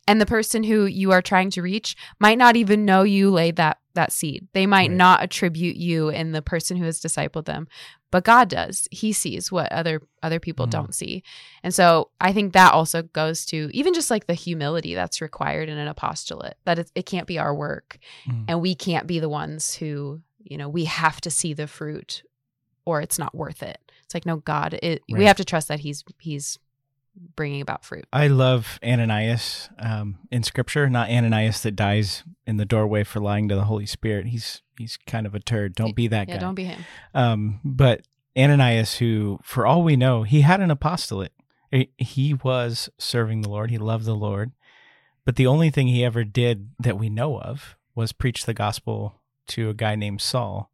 [0.08, 3.58] and the person who you are trying to reach might not even know you laid
[3.58, 4.48] that that seed.
[4.54, 4.98] They might Right.
[4.98, 7.68] not attribute you in the person who has discipled them,
[8.12, 8.88] but God does.
[8.92, 10.72] He sees what other other people Mhm.
[10.72, 11.24] don't see.
[11.64, 15.68] And so I think that also goes to even just like the humility that's required
[15.68, 18.46] in an apostolate that it, it can't be our work Mm.
[18.48, 22.22] and we can't be the ones who, you know, we have to see the fruit
[22.86, 23.80] or it's not worth it.
[24.04, 26.60] It's like no God, it, we have to trust that he's he's
[27.36, 28.06] bringing about fruit.
[28.14, 33.48] I love Ananias um, in Scripture, not Ananias that dies in the doorway for lying
[33.50, 34.28] to the Holy Spirit.
[34.28, 35.74] He's he's kind of a turd.
[35.76, 36.40] Don't be that Yeah, guy.
[36.42, 36.86] don't be him.
[37.14, 38.02] Um, but
[38.38, 41.34] Ananias, who, for all we know, he had an apostolate.
[41.72, 43.72] He- He was serving the Lord.
[43.72, 44.52] He loved the Lord.
[45.26, 49.22] But the only thing he ever did that we know of was preach the gospel
[49.48, 50.72] to a guy named Saul,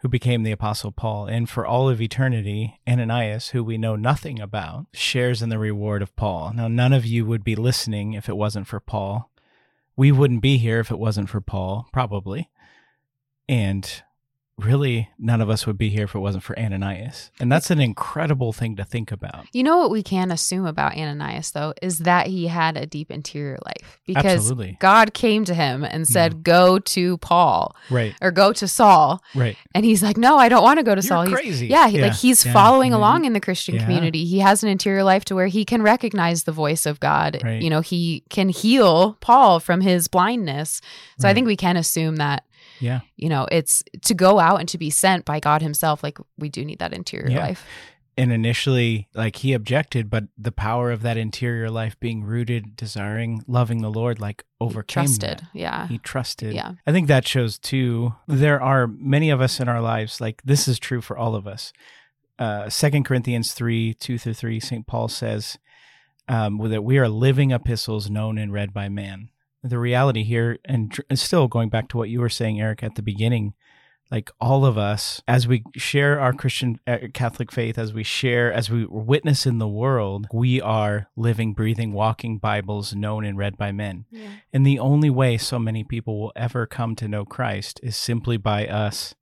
[0.00, 1.26] who became the apostle Paul.
[1.26, 6.02] And for all of eternity, Ananias, who we know nothing about, shares in the reward
[6.02, 6.52] of Paul.
[6.54, 9.30] Now, none of you would be listening if it wasn't for Paul.
[9.96, 12.48] We wouldn't be here if it wasn't for Paul, probably.
[13.48, 14.02] And
[14.58, 17.30] really, none of us would be here if it wasn't for Ananias.
[17.38, 19.46] And that's an incredible thing to think about.
[19.52, 23.10] You know what we can assume about Ananias though is that he had a deep
[23.10, 24.76] interior life because Absolutely.
[24.80, 26.12] God came to him and hmm.
[26.12, 29.56] said, "Go to Paul Right, or go to Saul," right.
[29.74, 31.66] and he's like, "No, I don't want to go to You're Saul." He's- crazy.
[31.68, 32.52] yeah, he, like he's yeah.
[32.52, 33.84] following along in the Christian yeah.
[33.84, 34.24] community.
[34.24, 37.40] He has an interior life to where he can recognize the voice of God.
[37.44, 37.62] Right.
[37.62, 40.80] You know, he can heal Paul from his blindness.
[41.20, 42.44] So I think we can assume that
[42.80, 43.00] Yeah.
[43.16, 46.02] you know it's to go out and to be sent by God Himself.
[46.02, 47.40] Like we do need that interior Yeah.
[47.46, 47.64] life.
[48.16, 53.44] And initially, like he objected, but the power of that interior life being rooted, desiring,
[53.46, 55.38] loving the Lord, like He overcame trusted.
[55.38, 55.42] that.
[55.54, 55.86] Yeah.
[55.86, 56.52] He trusted.
[56.52, 56.72] Yeah.
[56.84, 58.16] I think that shows too.
[58.26, 61.46] There are many of us in our lives, like this is true for all of
[61.46, 61.72] us.
[62.40, 64.86] Uh, Second Corinthians 3 2 through 3, St.
[64.86, 65.56] Paul says
[66.28, 69.30] um, that we are living epistles known and read by man.
[69.62, 72.82] The reality here, and tr- and still going back to what you were saying, Eric,
[72.82, 73.54] at the beginning,
[74.10, 78.52] like all of us, as we share our Christian uh, Catholic faith, as we share,
[78.52, 83.58] as we witness in the world, we are living, breathing, walking Bibles known and read
[83.58, 84.06] by men.
[84.10, 84.28] Yeah.
[84.52, 88.36] And the only way so many people will ever come to know Christ is simply
[88.38, 89.14] by us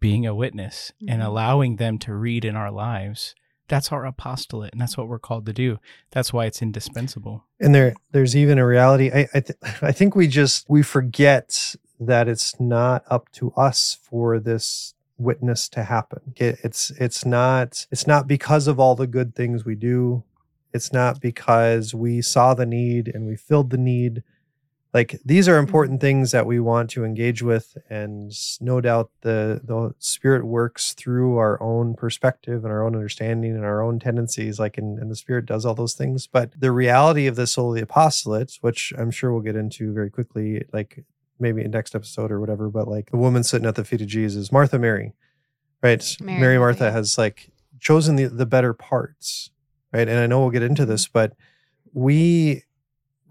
[0.00, 1.26] being a witness and Mhm.
[1.26, 3.34] allowing them to read in our lives.
[3.68, 5.78] That's our apostolate, and that's what we're called to do.
[6.10, 7.44] That's why it's indispensable.
[7.60, 11.74] and there there's even a reality i I, th- I think we just we forget
[12.00, 17.86] that it's not up to us for this witness to happen It- it's it's not
[17.92, 20.24] it's not because of all the good things we do
[20.74, 24.22] it's not because we saw the need and we filled the need
[24.94, 25.66] like these are mm-hmm.
[25.66, 30.92] important things that we want to engage with and no doubt the the spirit works
[30.92, 35.10] through our own perspective and our own understanding and our own tendencies like and, and
[35.10, 36.26] the spirit does all those things.
[36.26, 39.92] But the reality of the soul of the apostolate which i'm sure we'll get into
[39.92, 41.04] very quickly like
[41.38, 44.06] maybe in next episode or whatever but like the woman sitting at the feet of
[44.06, 45.12] jesus martha mary
[45.82, 46.16] right?
[46.20, 46.90] Mary, mary, Martha, yeah.
[46.92, 47.50] has like
[47.80, 49.50] chosen the, the better parts
[49.92, 50.08] right?
[50.08, 50.92] And i know we'll get into mm-hmm.
[50.92, 51.34] this but
[51.92, 52.62] we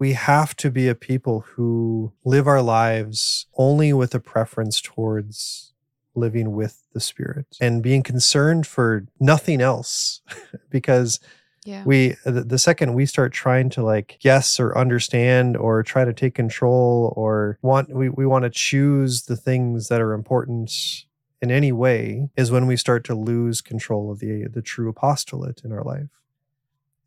[0.02, 5.72] we have to be a people who live our lives only with a preference towards
[6.16, 10.20] living with the Spirit and being concerned for nothing else.
[10.70, 11.20] because
[11.64, 11.84] Yeah.
[11.86, 16.12] we the the second we start trying to like guess or understand or try to
[16.12, 20.72] take control or want we, we want to choose the things that are important
[21.40, 25.62] in any way is when we start to lose control of the the true apostolate
[25.64, 26.10] in our life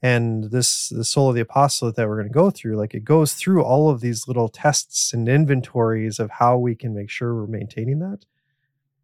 [0.02, 3.04] and this the soul of the apostolate that we're going to go through like it
[3.04, 7.34] goes through all of these little tests and inventories of how we can make sure
[7.34, 8.26] we're maintaining that.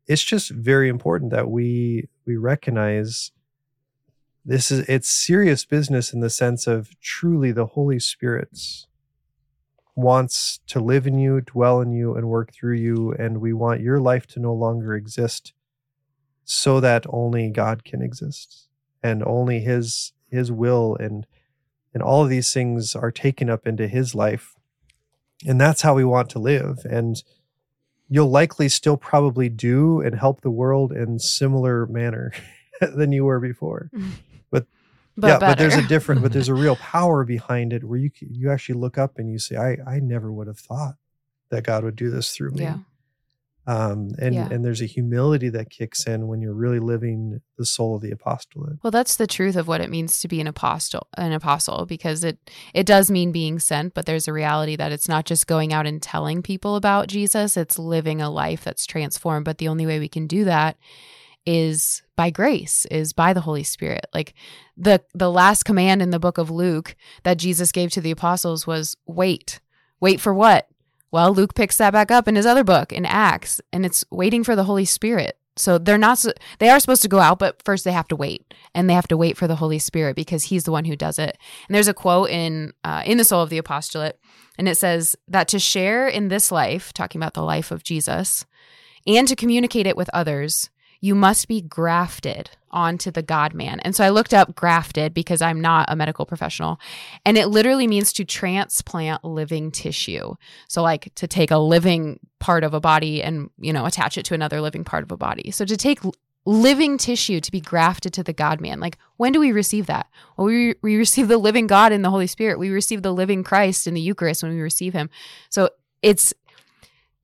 [0.08, 3.32] It's just very important that we we recognize
[4.44, 8.86] this is it's serious business in the sense of truly the holy spirit
[9.96, 13.82] wants to live in you dwell in you and work through you and we want
[13.82, 15.54] your life to no longer exist
[16.44, 18.68] so that only god can exist
[19.04, 21.26] and only his his will and
[21.94, 24.56] and all of these things are taken up into his life
[25.46, 27.24] and that's how we want to live and
[28.08, 32.32] you'll likely still probably do and help the world in similar manner
[32.82, 33.90] than you were before
[35.18, 38.12] but yeah, but there's a different, but there's a real power behind it where you
[38.20, 40.96] you actually look up and you say, I I never would have thought
[41.50, 42.64] that God would do this through me.
[42.64, 42.78] Yeah.
[43.72, 44.50] Um, and Yeah.
[44.52, 48.12] and there's a humility that kicks in when you're really living the soul of the
[48.12, 48.80] apostolate.
[48.84, 52.24] Well, that's the truth of what it means to be an apostle, an apostle, because
[52.24, 52.38] it
[52.74, 55.88] it does mean being sent, but there's a reality that it's not just going out
[55.88, 60.00] and telling people about Jesus, it's living a life that's transformed, but the only way
[60.00, 60.78] we can do that
[61.46, 64.06] is by grace, is by the Holy Spirit.
[64.14, 64.34] Like
[64.76, 68.68] the the last command in the book of Luke that Jesus gave to the apostles
[68.68, 69.60] was wait.
[70.00, 70.68] Wait for what?
[71.12, 74.44] Well, Luke picks that back up in his other book in Acts, and it's waiting
[74.44, 75.38] for the Holy Spirit.
[75.58, 76.26] So they're not
[76.60, 79.10] they are supposed to go out, but first they have to wait, and they have
[79.10, 81.38] to wait for the Holy Spirit because He's the one who does it.
[81.68, 84.18] And there's a quote in uh, in the Soul of the Apostolate,
[84.58, 88.46] and it says that to share in this life, talking about the life of Jesus,
[89.06, 90.70] and to communicate it with others,
[91.02, 93.80] you must be grafted onto the God man.
[93.82, 96.80] And so I looked up grafted because I'm not a medical professional,
[97.26, 100.36] and it literally means to transplant living tissue.
[100.68, 104.26] So like to take a living part of a body and, you know, attach it
[104.26, 105.52] to another living part of a body.
[105.52, 106.00] So to take
[106.46, 108.80] living tissue to be grafted to the God man.
[108.80, 110.08] Like when do we receive that?
[110.38, 112.60] Well, we we receive the living God in the Holy Spirit.
[112.60, 115.10] We receive the living Christ in the Eucharist when we receive him.
[115.50, 115.70] So
[116.02, 116.34] it's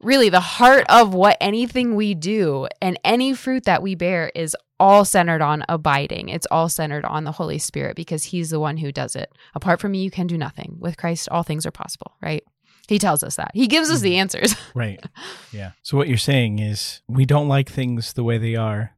[0.02, 4.56] really the heart of what anything we do and any fruit that we bear is
[4.80, 6.30] all centered on abiding.
[6.30, 9.32] It's all centered on the Holy Spirit because he's the one who does it.
[9.56, 10.78] Apart from me, you can do nothing.
[10.80, 12.44] With Christ, all things are possible, right?
[12.88, 13.52] He tells us that.
[13.54, 14.22] He gives us the mm-hmm.
[14.22, 14.56] answers.
[14.74, 15.04] Right.
[15.52, 15.72] Yeah.
[15.82, 18.96] So what you're saying is we don't like things the way they are,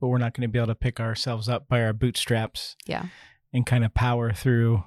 [0.00, 3.06] but we're not going to be able to pick ourselves up by our bootstraps yeah.
[3.52, 4.84] and kind of power through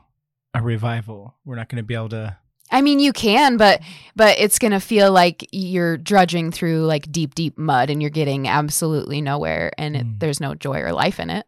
[0.54, 1.36] a revival.
[1.44, 2.38] We're not going to be able to
[2.72, 3.82] I mean, you can, but
[4.16, 8.48] but it's gonna feel like you're drudging through like deep, deep mud, and you're getting
[8.48, 10.20] absolutely nowhere, and it, Mm.
[10.20, 11.46] there's no joy or life in it.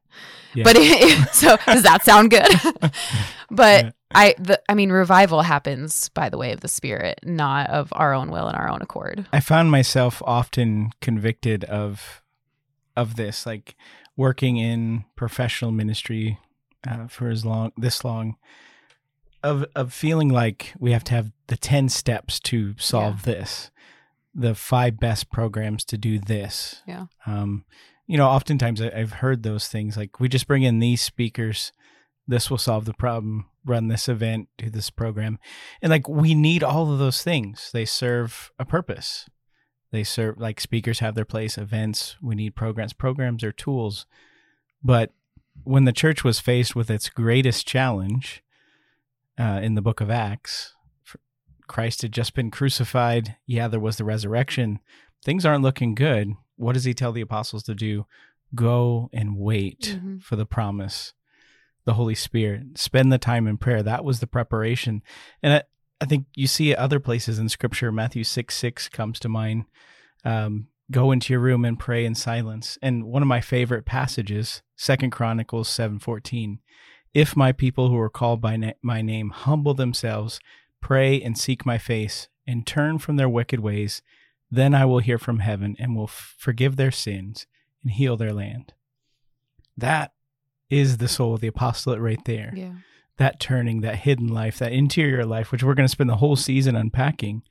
[0.53, 0.63] Yeah.
[0.63, 2.47] But it, so does that sound good?
[3.51, 3.91] but Yeah.
[4.15, 8.13] I, the, I mean, revival happens by the way of the Spirit, not of our
[8.13, 9.27] own will and our own accord.
[9.33, 12.21] I found myself often convicted of
[12.95, 13.75] of this, like
[14.15, 16.39] working in professional ministry
[16.87, 18.37] uh, for as long this long,
[19.47, 23.71] of of feeling like we have to have the ten steps to solve this,
[24.33, 26.81] the five best programs to do this.
[26.87, 27.05] Yeah.
[27.25, 27.65] Um,
[28.05, 31.71] you know, oftentimes I, I've heard those things like we just bring in these speakers,
[32.27, 33.45] this will solve the problem.
[33.65, 35.39] Run this event, do this program,
[35.81, 37.69] and like we need all of those things.
[37.73, 39.27] They serve a purpose
[39.91, 44.05] they serve like speakers have their place events we need programs programs are tools
[44.83, 45.11] but
[45.63, 48.43] when the church was faced with its greatest challenge
[49.39, 50.73] uh, in the book of acts
[51.67, 53.35] christ had just been crucified.
[53.45, 54.79] Yeah there was the resurrection.
[55.25, 56.29] Things aren't looking good.
[56.55, 58.05] What does he tell the apostles to do?
[58.55, 60.21] Go and wait Mhm.
[60.23, 61.13] for the promise
[61.83, 62.77] the holy spirit.
[62.77, 63.81] Spend the time in prayer.
[63.83, 65.01] That was the preparation.
[65.43, 65.63] And I,
[66.01, 67.91] I think you see other places in scripture.
[67.93, 69.65] Matthew 6 6 comes to mind.
[70.25, 72.77] Um, go into your room and pray in silence.
[72.81, 76.59] And one of my favorite passages second chronicles 7.14
[77.13, 80.39] if my people who are called by na- my name humble themselves
[80.81, 84.01] pray and seek my face and turn from their wicked ways
[84.51, 87.45] then i will hear from heaven and will f- forgive their sins
[87.83, 88.73] and heal their land
[89.77, 90.13] that
[90.69, 92.73] is the soul of the apostolate right there Yeah.
[93.17, 96.35] that turning, that hidden life, that interior life, which we're going to spend the whole
[96.35, 97.41] season unpacking.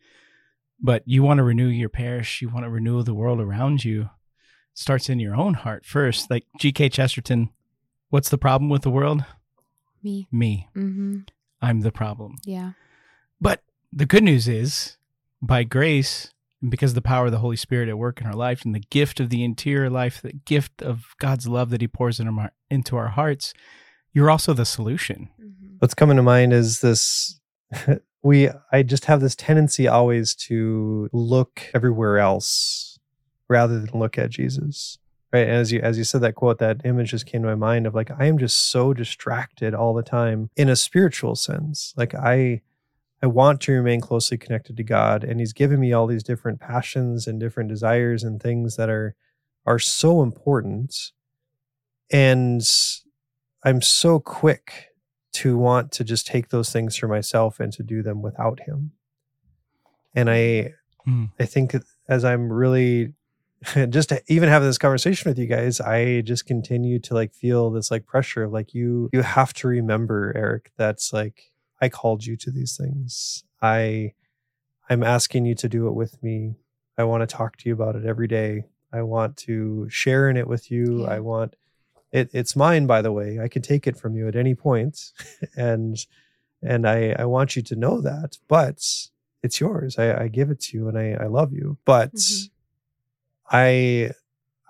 [0.81, 4.03] But you want to renew your parish, you want to renew the world around you.
[4.03, 4.09] It
[4.75, 6.31] starts in your own heart first.
[6.31, 6.91] Like G.K.
[6.91, 7.49] Chesterton,
[8.11, 9.25] what's the problem with the world?
[10.07, 10.29] Me.
[10.31, 10.69] Me.
[10.77, 11.19] Mm-hmm.
[11.61, 12.37] I'm the problem.
[12.45, 12.73] Yeah.
[13.41, 14.97] But the good news is,
[15.43, 16.33] by grace,
[16.67, 18.85] because of the power of the Holy Spirit at work in our life and the
[18.99, 22.53] gift of the interior life, the gift of God's love that He pours into our,
[22.71, 23.53] into our hearts,
[24.13, 25.29] you're also the solution.
[25.41, 25.77] Mhm.
[25.81, 27.39] what's coming to mind is this
[28.23, 32.99] we i just have this tendency always to look everywhere else
[33.49, 34.99] rather than look at jesus
[35.39, 37.87] right as you as you said that quote that image just came to my mind
[37.87, 42.15] of like i am just so distracted all the time in a spiritual sense like
[42.15, 42.61] i
[43.23, 46.61] i want to remain closely connected to god and he's given me all these different
[46.61, 49.15] passions and different desires and things that are
[49.65, 51.13] are so important
[52.11, 52.63] and
[53.65, 54.89] i'm so quick
[55.33, 58.93] to want to just take those things for myself and to do them without him.
[60.15, 60.73] And I
[61.07, 61.31] Mm.
[61.39, 61.77] I think
[62.09, 63.13] as I'm really
[63.89, 67.71] just to even having this conversation with you guys, I just continue to like feel
[67.71, 72.25] this like pressure of like you you have to remember, Eric, that's like I called
[72.25, 73.45] you to these things.
[73.63, 74.13] I
[74.89, 76.57] I'm asking you to do it with me.
[76.99, 78.65] I want to talk to you about it every day.
[78.93, 81.03] I want to share in it with you.
[81.03, 81.09] Yeah.
[81.09, 81.57] I want
[82.13, 83.41] it it's mine by the way.
[83.41, 85.13] I can take it from you at any point
[85.57, 85.97] and
[86.63, 88.39] and I I want you to know that.
[88.49, 88.83] But
[89.43, 89.99] it's yours.
[89.99, 91.79] I, I give it to you and I, I love you.
[91.85, 92.51] But Mhm.
[93.51, 94.11] I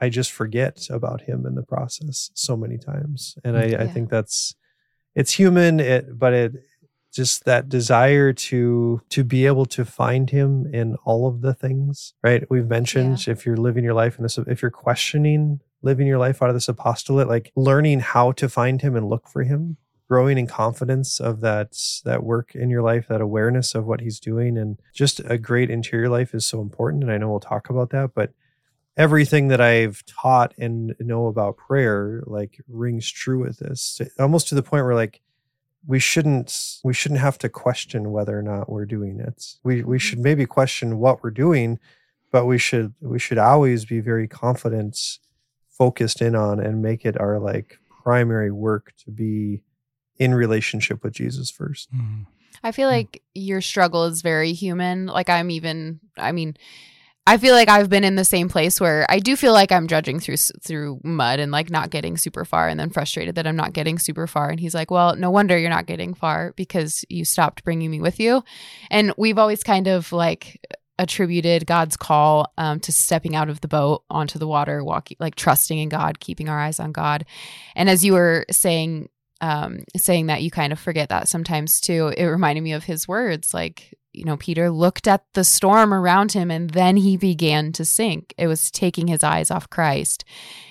[0.00, 3.38] I just forget about him in the process so many times.
[3.44, 4.54] And I, I think that's
[5.14, 6.52] it's human, it but it
[7.12, 12.12] just that desire to to be able to find him in all of the things
[12.22, 12.44] right?
[12.50, 16.42] We've mentioned if you're living your life in this if you're questioning living your life
[16.42, 20.36] out of this apostolate like learning how to find him and look for him growing
[20.38, 24.56] in confidence of that that work in your life that awareness of what he's doing
[24.58, 27.90] and just a great interior life is so important and i know we'll talk about
[27.90, 28.32] that but
[28.96, 34.54] everything that i've taught and know about prayer like rings true with this almost to
[34.54, 35.20] the point where like
[35.86, 39.98] we shouldn't we shouldn't have to question whether or not we're doing it we we
[39.98, 40.00] Mhm.
[40.00, 41.78] should maybe question what we're doing
[42.32, 44.98] but we should we should always be very confident
[45.70, 49.60] focused in on and make it our like primary work to be
[50.18, 51.92] in relationship with Jesus first.
[51.94, 52.24] Mm.
[52.64, 55.04] I feel like your struggle is very human.
[55.06, 56.56] Like I'm even I mean
[57.26, 59.88] I feel like I've been in the same place where I do feel like I'm
[59.88, 63.56] judging through through mud and like not getting super far and then frustrated that I'm
[63.56, 67.04] not getting super far and he's like, "Well, no wonder you're not getting far because
[67.08, 68.44] you stopped bringing me with you."
[68.90, 70.60] And we've always kind of like
[70.98, 75.34] attributed God's call um, to stepping out of the boat onto the water, walking like
[75.34, 77.26] trusting in God, keeping our eyes on God.
[77.74, 79.08] And as you were saying
[79.40, 82.12] um, saying that you kind of forget that sometimes too.
[82.16, 86.32] It reminded me of his words, like, you know, Peter looked at the storm around
[86.32, 88.34] him and then he began to sink.
[88.38, 90.24] It was taking his eyes off Christ.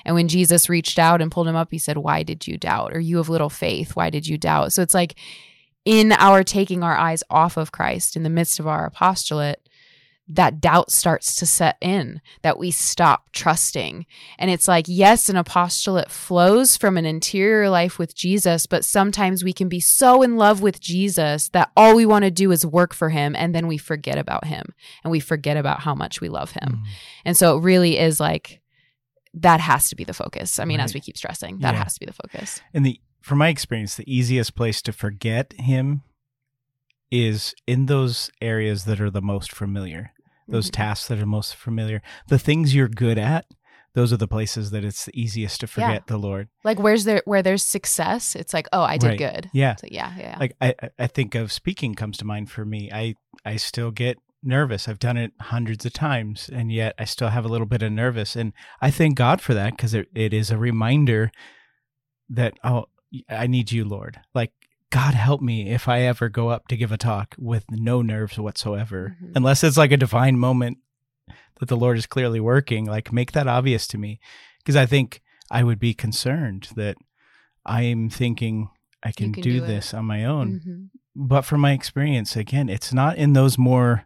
[0.04, 2.94] And when Jesus reached out and pulled him up, he said, Why did you doubt?
[2.94, 3.96] Or you have little faith.
[3.96, 4.74] Why did you doubt?
[4.74, 5.16] So it's like
[5.86, 9.70] in our taking our eyes off of Christ in the midst of our apostolate,
[10.28, 14.08] that doubt starts to set in, that we stop trusting.
[14.40, 19.44] And it's like, yes, an apostolate flows from an interior life with Jesus, but sometimes
[19.44, 22.66] we can be so in love with Jesus that all we want to do is
[22.66, 23.36] work for him.
[23.36, 24.74] And then we forget about him
[25.04, 26.80] and we forget about how much we love him.
[26.82, 26.84] Mm.
[27.26, 28.62] And so it really is like,
[29.36, 30.60] that has to be the focus.
[30.60, 31.84] I mean, as we keep stressing, that Yeah.
[31.84, 32.62] has to be the focus.
[32.74, 36.04] And the from my experience, the easiest place to forget him
[37.12, 40.12] is in those areas that are the most familiar,
[40.48, 40.74] those Mhm.
[40.74, 43.46] tasks that are most familiar, the things you're good at.
[43.94, 45.72] Those are the places that it's the easiest to Yeah.
[45.88, 46.50] forget the Lord.
[46.66, 49.18] Like, where's there, where there's success, it's like, oh, I did Right.
[49.18, 49.50] good.
[49.54, 49.76] Yeah.
[49.78, 50.36] So, yeah, yeah.
[50.38, 52.92] Like I, I- I think of speaking comes to mind for me.
[52.92, 53.16] I,
[53.46, 54.90] I still get nervous.
[54.90, 57.92] I've done it hundreds of times, and yet I still have a little bit of
[57.94, 58.36] nervous.
[58.36, 61.32] And I thank God for that because it, it is a reminder
[62.30, 62.88] that oh,
[63.30, 64.20] I need you, Lord.
[64.34, 64.52] Like
[64.92, 68.38] God help me if I ever go up to give a talk with no nerves
[68.40, 69.34] whatsoever, Mhm.
[69.36, 70.78] unless it's like a divine moment
[71.60, 72.86] that the Lord is clearly working.
[72.86, 74.20] Like make that obvious to me,
[74.60, 75.22] because I think
[75.52, 76.98] I would be concerned that
[77.66, 78.70] I'm thinking
[79.04, 80.90] I can, can do, do this on my own Mhm.
[81.16, 84.06] but from my experience again it's not in those more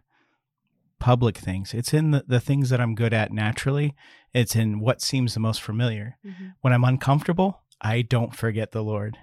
[0.98, 3.94] public things it's in the, the things that i'm good at naturally
[4.34, 6.52] it's in what seems the most familiar Mhm.
[6.60, 9.16] when i'm uncomfortable i don't forget the lord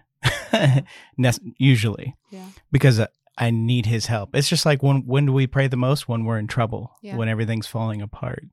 [1.57, 2.49] usually Yeah.
[2.71, 5.77] because uh, i need his help it's just like when when do we pray the
[5.77, 7.15] most when we're in trouble Yeah.
[7.15, 8.43] when everything's falling apart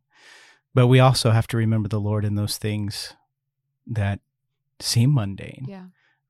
[0.74, 3.14] but we also have to remember the lord in those things
[3.86, 4.20] that
[4.80, 5.86] seem mundane Yeah.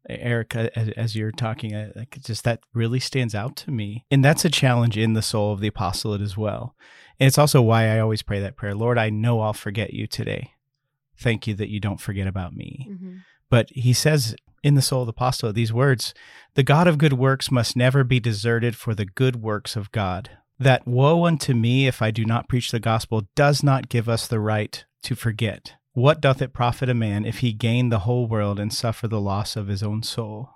[0.07, 4.05] Eric, uh, as, as you're talking, uh, like just that really stands out to me,
[4.11, 6.77] and that's a challenge in the soul of the apostolate as well.
[7.19, 10.07] And it's also why I always pray that prayer: Lord, I know I'll forget you
[10.07, 10.51] today.
[11.19, 12.87] Thank you that you don't forget about me.
[12.93, 13.21] Mhm.
[13.51, 16.15] But he says in the soul of the apostle these words
[16.55, 20.31] The God of good works must never be deserted for the good works of God.
[20.59, 24.27] That woe unto me if I do not preach the gospel does not give us
[24.27, 25.75] the right to forget.
[25.93, 29.21] What doth it profit a man if he gain the whole world and suffer the
[29.21, 30.51] loss of his own soul?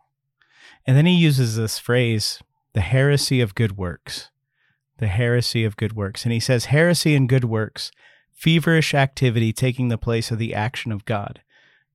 [0.86, 2.40] And then he uses this phrase,
[2.72, 4.30] the heresy of good works.
[4.98, 6.24] The heresy of good works.
[6.24, 7.92] And he says, heresy and good works,
[8.32, 11.40] feverish activity taking the place of the action of God,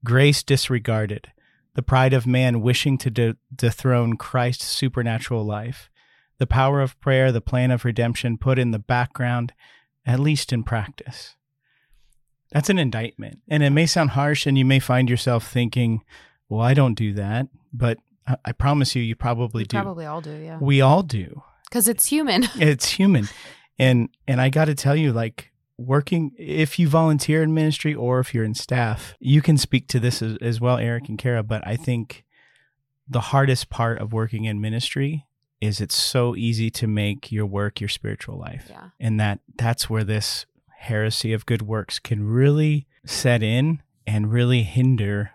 [0.03, 1.31] grace disregarded,
[1.75, 5.89] the pride of man wishing to de- dethrone Christ's supernatural life,
[6.37, 9.53] the power of prayer, the plan of redemption put in the background,
[10.05, 11.35] at least in practice.
[12.51, 13.39] That's an indictment.
[13.47, 16.03] And it may sound harsh, and you may find yourself thinking,
[16.49, 17.47] well, I don't do that.
[17.71, 17.97] But
[18.27, 19.77] I, I promise you, you probably We do.
[19.77, 20.59] Probably all do, yeah.
[20.59, 21.41] We all do.
[21.69, 22.43] Because it's human.
[22.55, 23.27] It's human.
[23.79, 25.51] And and I got to tell you like
[25.85, 29.99] working if you volunteer in ministry or if you're in staff, you can speak to
[29.99, 32.23] this as, as well Eric and Kara, but I think
[33.07, 35.25] the hardest part of working in ministry
[35.61, 38.67] is it's so easy to make your work your spiritual life.
[38.69, 38.89] Yeah.
[38.99, 40.45] And that that's where this
[40.79, 45.31] heresy of good works can really set in and really hinder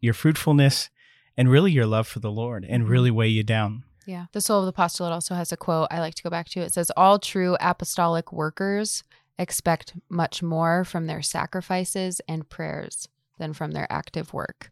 [0.00, 0.88] your fruitfulness
[1.36, 2.88] and really your love for the Lord and Mhm.
[2.88, 3.84] really weigh you down.
[4.06, 4.26] Yeah.
[4.32, 6.60] The Soul of the Apostolate also has a quote I like to go back to.
[6.60, 9.04] It says, All true apostolic workers
[9.38, 13.08] expect much more from their sacrifices and prayers
[13.38, 14.70] than from their active work.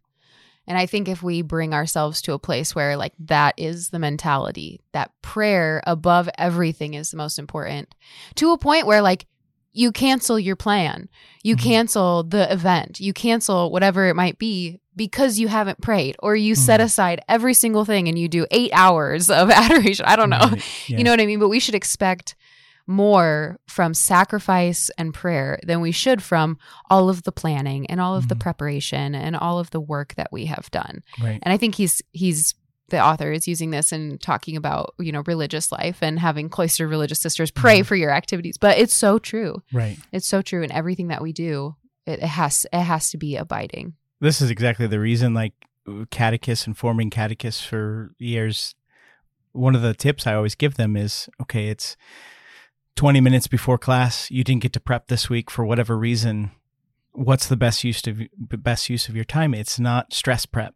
[0.68, 4.00] And I think if we bring ourselves to a place where, like, that is the
[4.00, 7.94] mentality, that prayer above everything is the most important,
[8.34, 9.26] to a point where, like,
[9.72, 11.08] you cancel your plan,
[11.44, 11.60] you Mhm.
[11.60, 16.54] cancel the event, you cancel whatever it might be because you haven't prayed, or you
[16.56, 16.84] set Mhm.
[16.84, 20.06] aside every single thing and you do eight hours of adoration.
[20.06, 20.38] I don't know.
[20.50, 20.62] Right.
[20.88, 20.98] Yeah.
[20.98, 21.38] You know what I mean?
[21.38, 22.34] But we should expect
[22.86, 26.58] more from sacrifice and prayer than we should from
[26.88, 28.40] all of the planning and all of the Mhm.
[28.40, 31.02] preparation and all of the work that we have done.
[31.20, 31.38] right.
[31.42, 32.54] And I think he's he's
[32.88, 36.88] the author is using this and talking about, you know, religious life and having cloistered
[36.88, 37.86] religious sisters pray Mhm.
[37.86, 38.56] for your activities.
[38.58, 39.60] But it's so true.
[39.72, 39.98] Right.
[40.12, 41.74] It's so true in everything that we do.
[42.06, 43.94] It, it has it has to be abiding.
[44.20, 45.52] This is exactly the reason, like
[46.10, 48.76] catechists and forming catechists for years.
[49.52, 51.96] One of the tips I always give them is okay, it's
[52.96, 54.30] 20 minutes before class.
[54.30, 56.50] You didn't get to prep this week for whatever reason.
[57.12, 59.54] What's the best use of best use of your time?
[59.54, 60.74] It's not stress prep.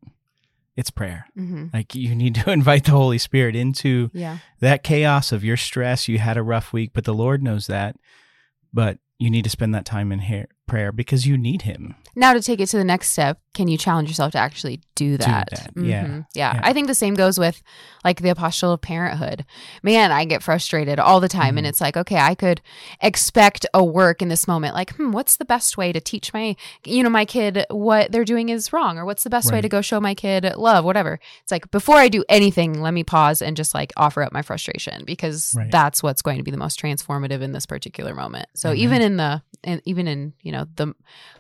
[0.77, 1.27] It's prayer.
[1.37, 1.67] Mm-hmm.
[1.75, 4.39] Like you need to invite the Holy Spirit into Yeah.
[4.61, 6.09] that chaos of your stress.
[6.09, 7.97] You had a rough week, but the Lord knows that.
[8.73, 11.95] But you need to spend that time in here, prayer because you need Him.
[12.17, 15.17] Now to take it to the next step, can you challenge yourself to actually do
[15.17, 15.49] that?
[15.51, 16.05] that, yeah.
[16.05, 16.27] Mhm.
[16.35, 16.55] yeah.
[16.55, 16.61] Yeah.
[16.63, 17.63] I think the same goes with
[18.05, 19.45] like the apostle of parenthood.
[19.83, 21.71] Man, I get frustrated all the time and Mhm.
[21.71, 22.61] it's like, okay, I could
[23.01, 26.57] expect a work in this moment like, "Hmm, what's the best way to teach my
[26.85, 29.69] you know, my kid what they're doing is wrong or what's the best way to
[29.69, 33.43] go show my kid love, whatever." It's like before I do anything, let me pause
[33.43, 35.71] and just like offer up my frustration because Right.
[35.71, 38.49] that's what's going to be the most transformative in this particular moment.
[38.55, 38.79] So Amen.
[38.81, 40.95] even in the in, even in, you know, the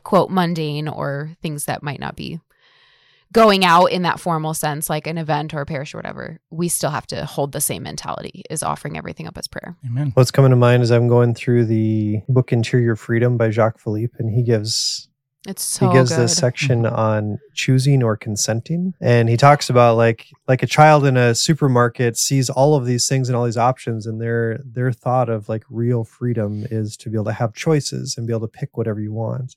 [0.05, 2.41] quote mundane or things that might not be
[3.33, 6.69] going out in that formal sense like an event or a parish or whatever we
[6.69, 10.11] still have to hold the same mentality is offering everything up as prayer Amen.
[10.15, 14.15] What's coming to mind is I'm going through the book Interior Freedom by Jacques Philippe,
[14.19, 15.09] and he gives
[15.49, 16.21] it's so he gives good.
[16.21, 21.17] this section on choosing or consenting and he talks about like like a child in
[21.17, 25.31] a supermarket sees all of these things and all these options and their their thought
[25.31, 28.53] of like real freedom is to be able to have choices and be able to
[28.53, 29.57] pick whatever you want.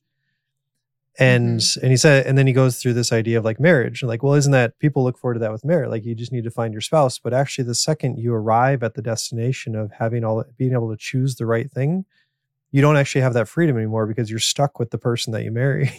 [1.20, 1.82] And mm-hmm.
[1.82, 4.24] and he said and then he goes through this idea of like marriage and like
[4.24, 6.50] well isn't that people look forward to that with marriage like you just need to
[6.50, 10.44] find your spouse but actually the second you arrive at the destination of having all
[10.58, 12.06] being able to choose the right thing
[12.74, 15.52] you don't actually have that freedom anymore because you're stuck with the person that you
[15.52, 15.92] marry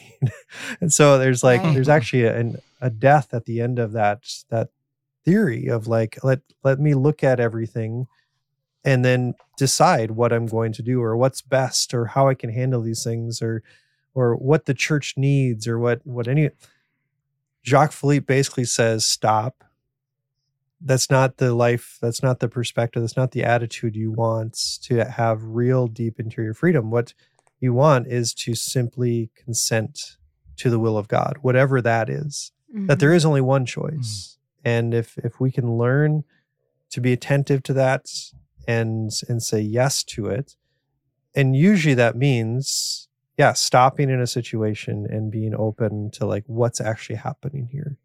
[0.82, 1.74] and so there's like Right.
[1.74, 4.68] there's actually a, an, a death at the end of that that
[5.24, 8.06] theory of like let let me look at everything
[8.84, 12.50] and then decide what i'm going to do or what's best or how i can
[12.50, 13.62] handle these things or
[14.14, 16.50] or what the church needs or what what any
[17.64, 19.64] jacques philippe basically says stop
[20.80, 25.04] that's not the life that's not the perspective that's not the attitude you want to
[25.04, 26.90] have real deep interior freedom.
[26.90, 27.14] What
[27.60, 30.16] you want is to simply consent
[30.56, 33.00] to the will of god whatever that is that Mhm.
[33.00, 34.38] there is only one choice.
[34.64, 36.24] And if if we can learn
[36.90, 38.06] to be attentive to that
[38.66, 40.56] and and say yes to it
[41.34, 43.08] and usually that means
[43.38, 47.96] yeah stopping in a situation and being open to like what's actually happening here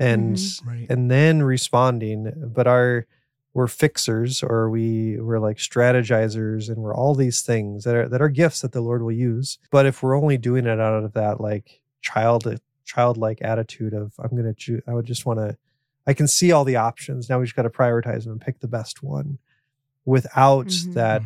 [0.00, 0.66] and Mhm.
[0.66, 0.86] Right.
[0.90, 3.06] and then responding but our
[3.52, 8.22] we're fixers or we we're like strategizers and we're all these things that are that
[8.22, 11.12] are gifts that the lord will use but if we're only doing it out of
[11.12, 12.46] that like child
[12.84, 14.82] childlike attitude of I'm going to choose.
[14.86, 15.56] I would just want to.
[16.08, 17.28] I can see all the options.
[17.28, 19.38] Now we just got to prioritize them and pick the best one
[20.04, 20.94] without Mhm.
[20.94, 21.22] that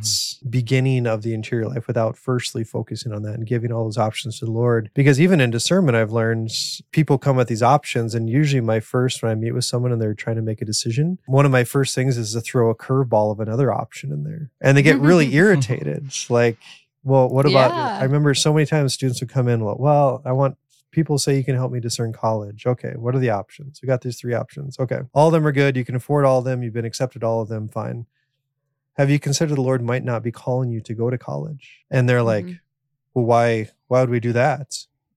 [0.49, 4.39] beginning of the interior life, without firstly focusing on that and giving all those options
[4.39, 4.91] to the Lord.
[4.95, 6.51] Because even in discernment, I've learned
[6.91, 8.15] people come with these options.
[8.15, 10.65] And usually, my first, when I meet with someone and they're trying to make a
[10.65, 14.25] decision, one of my first things is to throw a curveball of another option in
[14.25, 14.51] there.
[14.61, 16.05] And they get really irritated.
[16.07, 16.59] It's like,
[17.05, 17.71] well, what about?
[17.71, 17.99] Yeah.
[18.01, 20.57] I remember so many times students would come in, well, well, I want
[20.91, 22.67] people say you can help me discern college.
[22.67, 23.81] Okay, what are the options?
[23.83, 24.79] We got these three options.
[24.79, 25.77] Okay, all of them are good.
[25.77, 26.63] You can afford all of them.
[26.63, 27.69] You've been accepted all of them.
[27.69, 28.07] Fine.
[28.97, 31.85] Have you considered the Lord might not be calling you to go to college?
[31.91, 32.59] And they're like, Mhm.
[33.15, 33.69] well, why?
[33.89, 34.77] Why would we do that?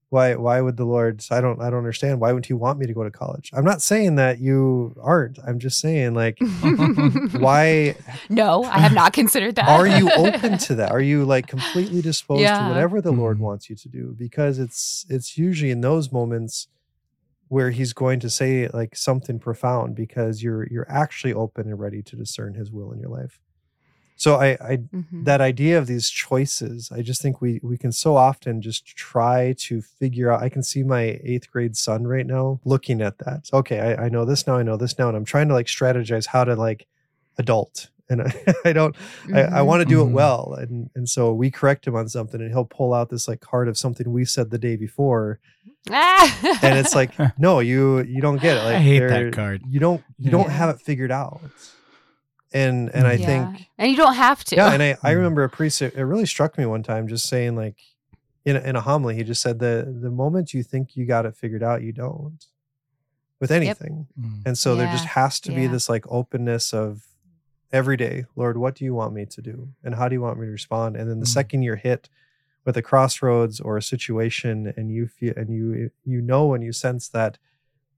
[0.10, 0.36] Why?
[0.36, 1.24] Why would the Lord?
[1.32, 1.62] I don't.
[1.62, 2.20] I don't understand.
[2.22, 3.52] Why wouldn't He want me to go to college?
[3.54, 5.38] I'm not saying that you aren't.
[5.46, 6.38] I'm just saying like.
[7.34, 7.96] Why
[8.30, 9.68] No, I have not considered that.
[9.68, 10.92] are you open to that?
[10.92, 13.42] Are you like completely disposed to whatever the Lord Mhm.
[13.42, 14.16] wants you to do?
[14.18, 16.68] Because it's it's usually in those moments
[17.50, 22.02] where he's going to say like something profound because you're you're actually open and ready
[22.04, 23.40] to discern his will in your life.
[24.18, 25.24] So I I Mhm.
[25.26, 29.54] that idea of these choices, I just think we we can so often just try
[29.60, 30.42] to figure out.
[30.44, 33.50] I can see my eighth grade son right now looking at that.
[33.54, 35.68] Okay, I, I know this now, I know this now, and I'm trying to like
[35.68, 36.88] strategize how to like
[37.38, 37.90] adult.
[38.10, 38.34] And I,
[38.66, 38.96] I don't
[39.34, 39.66] I, I Mhm.
[39.66, 40.12] want to do it Mhm.
[40.14, 40.56] well.
[40.60, 43.68] And and so we correct him on something and he'll pull out this like card
[43.68, 45.40] of something we said the day before.
[45.90, 46.60] Ah.
[46.64, 48.64] And it's like, no, you you don't get it.
[48.64, 49.62] Like I hate that card.
[49.70, 51.42] You don't you don't have it figured out.
[52.54, 53.26] And and I Yeah.
[53.26, 54.56] think and you don't have to.
[54.56, 55.18] yeah, and I, I Mm.
[55.18, 55.82] remember a priest.
[55.82, 57.76] It, it really struck me one time, just saying like,
[58.46, 61.26] in a, in a homily, he just said the the moment you think you got
[61.26, 62.46] it figured out, you don't,
[63.42, 64.08] with anything.
[64.20, 64.42] Mm.
[64.46, 65.68] And so there just has to be yeah.
[65.72, 67.04] this like openness of
[67.74, 70.40] every day, Lord, what do you want me to do, and how do you want
[70.40, 70.96] me to respond?
[70.96, 71.30] And then the Mm.
[71.40, 72.10] second you're hit
[72.64, 76.72] with a crossroads or a situation, and you feel and you you know and you
[76.72, 77.38] sense that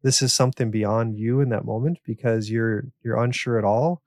[0.02, 4.02] this is something beyond you in that moment because you're you're unsure at all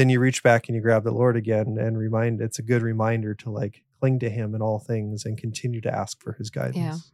[0.00, 2.82] then you reach back and you grab the lord again and remind it's a good
[2.82, 6.50] reminder to like cling to him in all things and continue to ask for his
[6.50, 7.12] guidance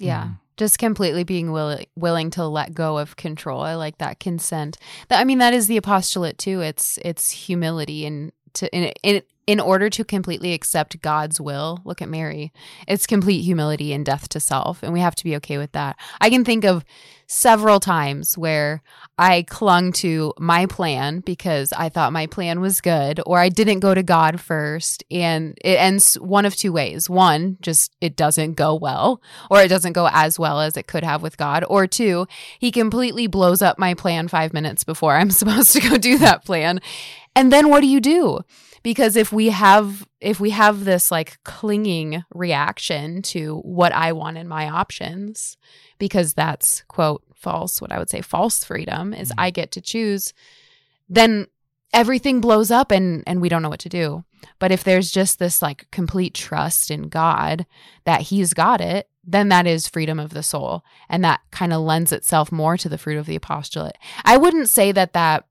[0.00, 0.24] Yeah.
[0.24, 0.38] Mm.
[0.58, 3.62] Just completely being willing willing to let go of control.
[3.62, 4.76] I like that consent.
[5.08, 6.60] That I mean that is the apostolate too.
[6.60, 12.00] It's it's humility and to in in in order to completely accept God's will, look
[12.00, 12.52] at Mary.
[12.86, 15.96] It's complete humility and death to self, and we have to be okay with that.
[16.20, 16.84] I can think of
[17.26, 18.82] several times where
[19.18, 23.80] I clung to my plan because I thought my plan was good, or I didn't
[23.80, 27.10] go to God first, and it ends one of two ways.
[27.10, 29.20] One, just it doesn't go well,
[29.50, 32.28] or it doesn't go as well as it could have with God, or two,
[32.60, 36.44] He completely blows up my plan five minutes before I'm supposed to go do that
[36.44, 36.80] plan.
[37.34, 38.40] And then what do you do?
[38.82, 44.38] Because if we have if we have this like clinging reaction to what I want
[44.38, 45.56] in my options,
[45.98, 49.34] because that's quote false, what I would say false freedom is Mhm.
[49.38, 50.32] I get to choose,
[51.08, 51.46] then
[51.92, 54.24] everything blows up and and we don't know what to do.
[54.58, 57.66] But if there's just this like complete trust in God
[58.04, 61.80] that he's got it, then that is freedom of the soul and that kind of
[61.80, 63.96] lends itself more to the fruit of the apostolate.
[64.24, 65.46] I wouldn't say that that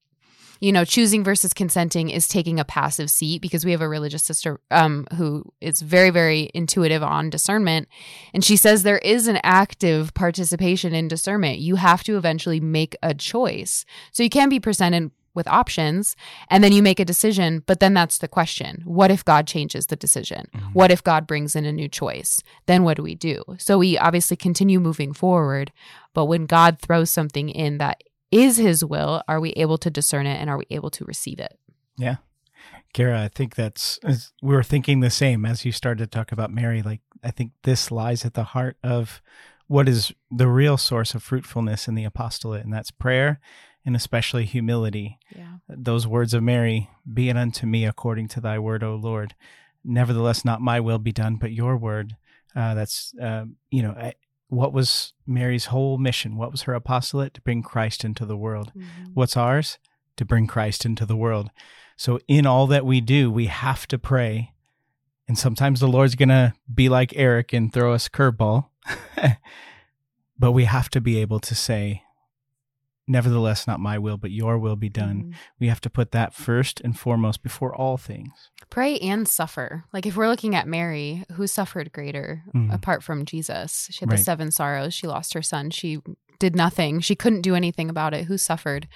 [0.61, 4.23] you know choosing versus consenting is taking a passive seat because we have a religious
[4.23, 7.87] sister um, who is very very intuitive on discernment.
[8.33, 11.59] And she says there is an active participation in discernment.
[11.59, 13.85] You have to eventually make a choice.
[14.11, 16.15] So you can be presented with options
[16.49, 18.83] and then you make a decision but then that's the question.
[18.85, 20.45] What if god changes the decision?
[20.53, 20.73] Mhm.
[20.73, 22.43] what if god brings in a new choice?
[22.67, 23.41] Then what do we do?
[23.57, 25.71] So we obviously continue moving forward
[26.13, 30.25] but when god throws something in that is his will are we able to discern
[30.25, 31.59] it and are we able to receive it
[31.97, 32.17] Yeah.
[32.93, 33.99] Kara, I think that's
[34.41, 36.81] we were thinking the same as you started to talk about Mary.
[36.81, 39.21] Like I think this lies at the heart of
[39.67, 43.39] what is the real source of fruitfulness in the apostolate, and that's prayer
[43.85, 45.17] and especially humility.
[45.35, 49.33] yeah Those words of Mary, be it unto me according to thy word, O Lord.
[49.83, 52.15] Nevertheless, not my will be done, but your word.
[52.55, 54.13] Uh, that's, uh, you know, I,
[54.51, 56.35] what was Mary's whole mission?
[56.35, 57.33] What was her apostolate?
[57.35, 58.73] To bring Christ into the world.
[58.75, 59.13] Mm-hmm.
[59.13, 59.79] What's ours?
[60.17, 61.51] To bring Christ into the world.
[61.95, 64.51] So, in all that we do, we have to pray.
[65.25, 68.67] And sometimes the Lord's going to be like Eric and throw us a curveball.
[70.37, 72.03] but we have to be able to say,
[73.11, 75.23] Nevertheless, not my will, but your will be done.
[75.23, 75.33] Mhm.
[75.59, 78.31] We have to put that first and foremost before all things.
[78.69, 82.73] pray and suffer like if we're looking at mary who suffered greater Mhm.
[82.73, 84.17] apart from jesus she had Right.
[84.17, 85.99] the seven sorrows she lost her son she
[86.39, 88.87] did nothing she couldn't do anything about it who suffered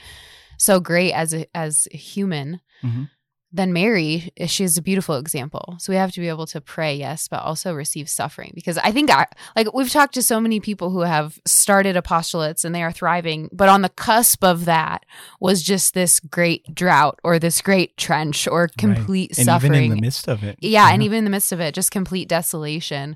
[0.58, 3.10] so great as a as a human Mhm.
[3.52, 5.76] Then Mary, eh, she's a beautiful example.
[5.80, 8.52] So we have to be able to pray, yes, but also receive suffering.
[8.54, 12.66] Because I think, I, like, we've talked to so many people who have started apostolates
[12.66, 15.06] and they are thriving, but on the cusp of that
[15.40, 19.38] was just this great drought or this great trench or complete right.
[19.38, 19.74] and suffering.
[19.74, 20.58] even in the midst of it.
[20.60, 23.16] Yeah, and even in the midst of it, just complete desolation.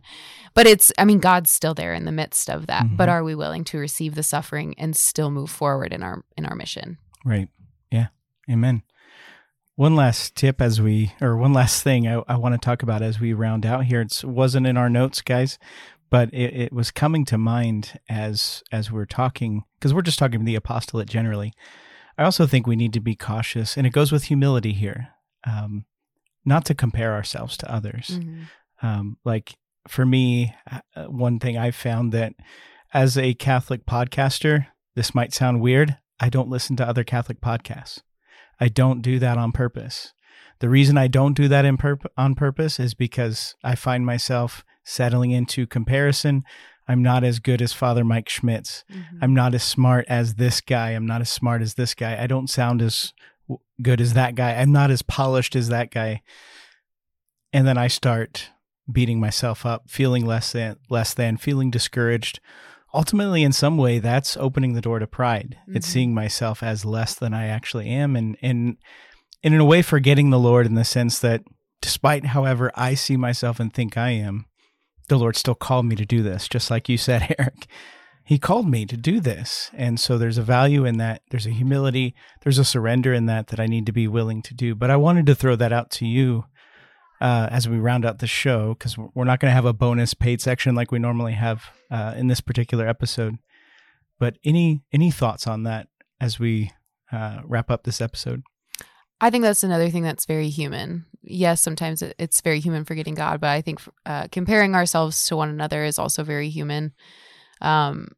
[0.53, 2.85] But it's, I mean, God's still there in the midst of that.
[2.95, 3.11] But Mhm.
[3.11, 6.55] are we willing to receive the suffering and still move forward in our in our
[6.55, 6.97] mission?
[7.25, 7.49] Right.
[7.91, 8.07] Yeah.
[8.49, 8.83] Amen.
[9.79, 13.01] One last tip as we, or one last thing I, I want to talk about
[13.01, 14.01] as we round out here.
[14.01, 15.57] It wasn't in our notes, guys,
[16.09, 20.43] but it, it was coming to mind as as we're talking because we're just talking
[20.43, 21.53] the apostolate generally.
[22.17, 25.13] I also think we need to be cautious, and it goes with humility here,
[25.47, 25.85] um,
[26.43, 28.19] not to compare ourselves to others.
[28.21, 28.47] Mhm.
[28.81, 29.55] Um, like
[29.87, 32.33] for me, uh, one thing I've found that
[32.93, 35.99] as a Catholic podcaster, this might sound weird.
[36.19, 38.01] I don't listen to other Catholic podcasts.
[38.59, 40.13] I don't do that on purpose.
[40.59, 44.63] The reason I don't do that in purp- on purpose is because I find myself
[44.83, 46.43] settling into comparison.
[46.87, 48.83] I'm not as good as Father Mike Schmitz.
[48.91, 49.19] Mhm.
[49.21, 50.89] I'm not as smart as this guy.
[50.91, 52.21] I'm not as smart as this guy.
[52.21, 53.13] I don't sound as
[53.81, 54.53] good as that guy.
[54.55, 56.21] I'm not as polished as that guy.
[57.53, 58.49] And then I start
[58.91, 62.39] beating myself up, feeling less than, less than, feeling discouraged.
[62.93, 65.57] Ultimately, in some way, that's opening the door to pride.
[65.67, 65.91] It's Mhm.
[65.91, 68.77] seeing myself as less than I actually am, and and
[69.43, 71.43] and in a way, forgetting the Lord in the sense that,
[71.81, 74.45] despite however I see myself and think I am,
[75.07, 77.67] the Lord still called me to do this, just like you said, Eric.
[78.25, 79.71] He called me to do this.
[79.73, 81.21] And so there's a value in that.
[81.31, 82.13] There's a humility,
[82.43, 84.75] there's a surrender in that that I need to be willing to do.
[84.75, 86.45] But I wanted to throw that out to you
[87.21, 90.13] uh, as we round out the show, because we're not going to have a bonus
[90.13, 93.37] paid section like we normally have uh, in this particular episode.
[94.19, 95.87] But any any thoughts on that
[96.19, 96.71] as we
[97.11, 98.43] uh, wrap up this episode?
[99.21, 101.05] I think that's another thing that's very human.
[101.21, 105.49] Yes, sometimes it's very human forgetting God, but I think uh, comparing ourselves to one
[105.49, 106.93] another is also very human.
[107.61, 108.09] Um,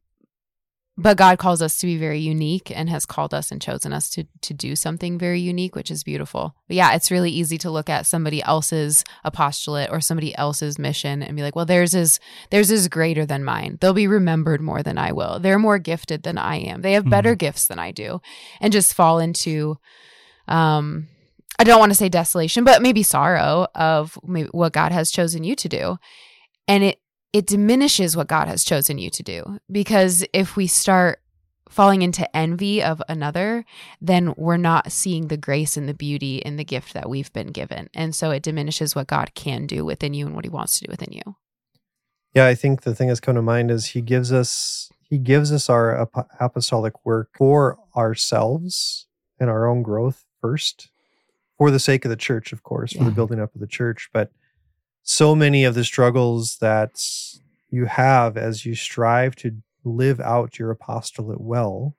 [0.98, 4.10] but God calls us to be very unique and has called us and chosen us
[4.10, 6.54] to to do something very unique, which is beautiful.
[6.68, 11.22] But yeah, it's really easy to look at somebody else's apostolate or somebody else's mission
[11.22, 12.20] and be like, well, theirs is
[12.50, 13.78] theirs is greater than mine.
[13.80, 15.38] They'll be remembered more than I will.
[15.38, 16.82] They're more gifted than I am.
[16.82, 18.20] They have better gifts than I do,
[18.60, 19.78] and just fall into
[20.46, 21.08] um
[21.58, 25.44] I don't want to say desolation, but maybe sorrow of maybe what God has chosen
[25.44, 25.98] you to do.
[26.68, 27.01] And it
[27.32, 31.20] it diminishes what God has chosen you to do because if we start
[31.72, 33.64] falling into envy of another,
[34.00, 37.46] then we're not seeing the grace and the beauty and the gift that we've been
[37.46, 37.88] given.
[37.94, 40.86] And so it diminishes what God can do within you and what he wants to
[40.86, 41.36] do within you.
[42.34, 45.52] Yeah, I think the thing that's come to mind is he gives us he gives
[45.52, 49.06] us our ap- apostolic work for ourselves
[49.38, 50.90] and our own growth first,
[51.58, 54.08] for the sake of the church, of course, for the building up of the church.
[54.14, 54.30] But
[55.02, 57.02] so many of the struggles that
[57.70, 61.96] you have as you strive to live out your apostolate well,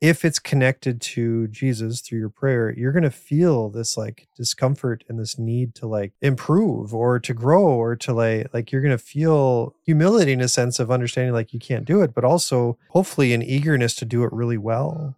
[0.00, 5.02] if it's connected to Jesus through your prayer, you're going to feel this like discomfort
[5.08, 8.96] and this need to like improve or to grow or to like like you're going
[8.96, 12.78] to feel humility in a sense of understanding like you can't do it, but also
[12.90, 15.16] hopefully an eagerness to do it really well.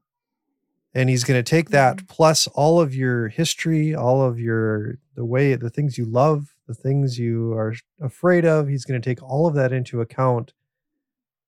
[0.95, 2.07] And he's going to take that mm-hmm.
[2.07, 6.75] plus all of your history, all of your the way the things you love, the
[6.75, 10.53] things you are afraid of, he's going to take all of that into account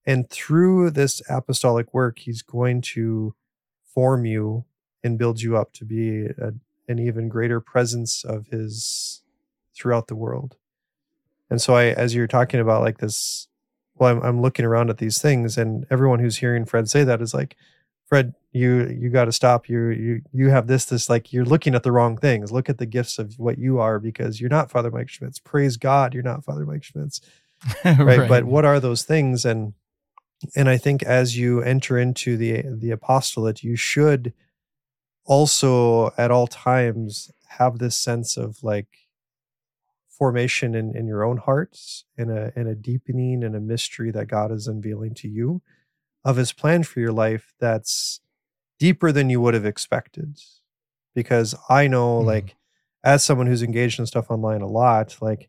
[0.05, 3.35] and through this apostolic work, he's going to
[3.85, 4.65] form you
[5.05, 6.53] and build you up to be a,
[6.89, 9.23] an even greater presence of his
[9.75, 10.57] throughout the world.
[11.51, 13.49] And so I, as you're talking about like this,
[13.97, 17.23] well, I'm, I'm looking around at these things and everyone who's hearing Fred say that
[17.23, 17.57] is like,
[18.13, 19.69] Fred, you, you got to stop.
[19.69, 22.53] You, you, you have this, this, like you're looking at the wrong things.
[22.53, 25.39] Look at the gifts of what you are because you're not Father Mike Schmitz.
[25.39, 26.13] Praise God.
[26.13, 27.23] You're not Father Mike Schmitz
[27.85, 29.75] right, but what are those things and
[30.57, 34.33] and i think as you enter into the the apostolate you should
[35.25, 38.89] also at all times have this sense of like
[40.09, 44.27] formation in, in your own hearts and a and a deepening and a mystery that
[44.27, 45.63] god is unveiling to you
[46.25, 48.21] of his plan for your life that's
[48.79, 50.39] deeper than you would have expected
[51.15, 52.27] because i know Mhm.
[52.27, 52.57] like
[53.05, 55.49] as someone who's engaged in stuff online a lot like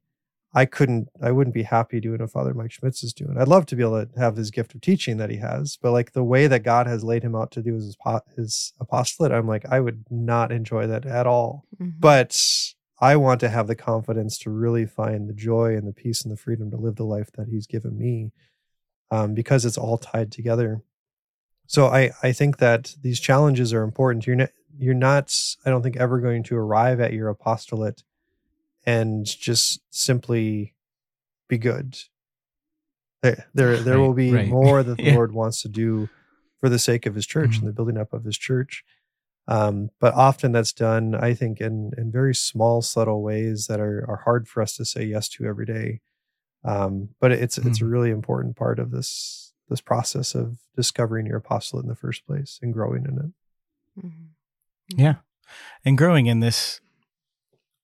[0.55, 3.39] I couldn't, I wouldn't be happy doing what Father Mike Schmitz is doing.
[3.39, 5.93] I'd love to be able to have his gift of teaching that he has, but
[5.93, 7.97] like the way that God has laid him out to do his,
[8.36, 11.65] his apostolate, I'm like, I would not enjoy that at all.
[11.82, 11.93] Mhm.
[11.99, 12.39] But
[13.01, 16.32] I want to have the confidence to really find the joy and the peace and
[16.32, 18.32] the freedom to live the life that he's given me
[19.14, 20.82] um, because it's all tied together.
[21.68, 24.26] So I, I think that these challenges are important.
[24.28, 24.47] You're ne-
[24.80, 25.32] you're not
[25.66, 28.01] i don't think ever going to arrive at your apostolate
[28.88, 30.74] and just simply
[31.47, 31.95] be good
[33.22, 34.47] there there, there Right, will be right.
[34.47, 35.14] more that the Yeah.
[35.14, 36.09] lord wants to do
[36.59, 37.59] for the sake of his church Mhm.
[37.59, 38.84] and the building up of his church
[39.47, 44.03] um, but often that's done i think in in very small subtle ways that are
[44.09, 46.01] are hard for us to say yes to every day
[46.64, 47.91] um, but it's it's a Mhm.
[47.91, 52.59] really important part of this this process of discovering your apostolate in the first place
[52.61, 54.28] and growing in it Mhm.
[54.97, 55.16] Yeah.
[55.86, 56.82] And growing in this,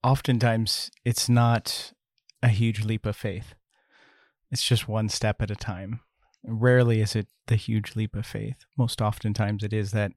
[0.03, 1.93] oftentimes it's not
[2.41, 3.55] a huge leap of faith.
[4.51, 5.99] It's just one step at a time.
[6.43, 8.65] Rarely is it the huge leap of faith.
[8.77, 10.11] Most oftentimes it is that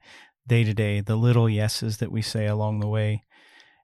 [0.47, 3.25] day to day, the little yeses that we say along the way.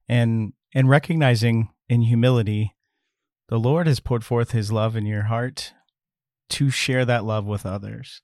[0.09, 2.75] And and recognizing in humility,
[3.49, 5.73] the Lord has poured forth his love in your heart
[6.51, 8.23] to share that love with others.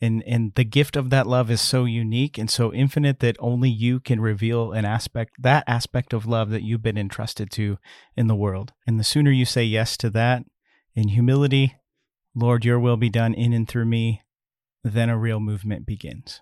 [0.00, 3.70] And and the gift of that love is so unique and so infinite that only
[3.70, 7.78] you can reveal an aspect that aspect of love that you've been entrusted to
[8.14, 8.74] in the world.
[8.86, 10.44] And the sooner you say yes to that
[10.96, 11.76] in humility
[12.36, 14.22] lord your will be done in and through me
[14.82, 16.34] then a real movement begins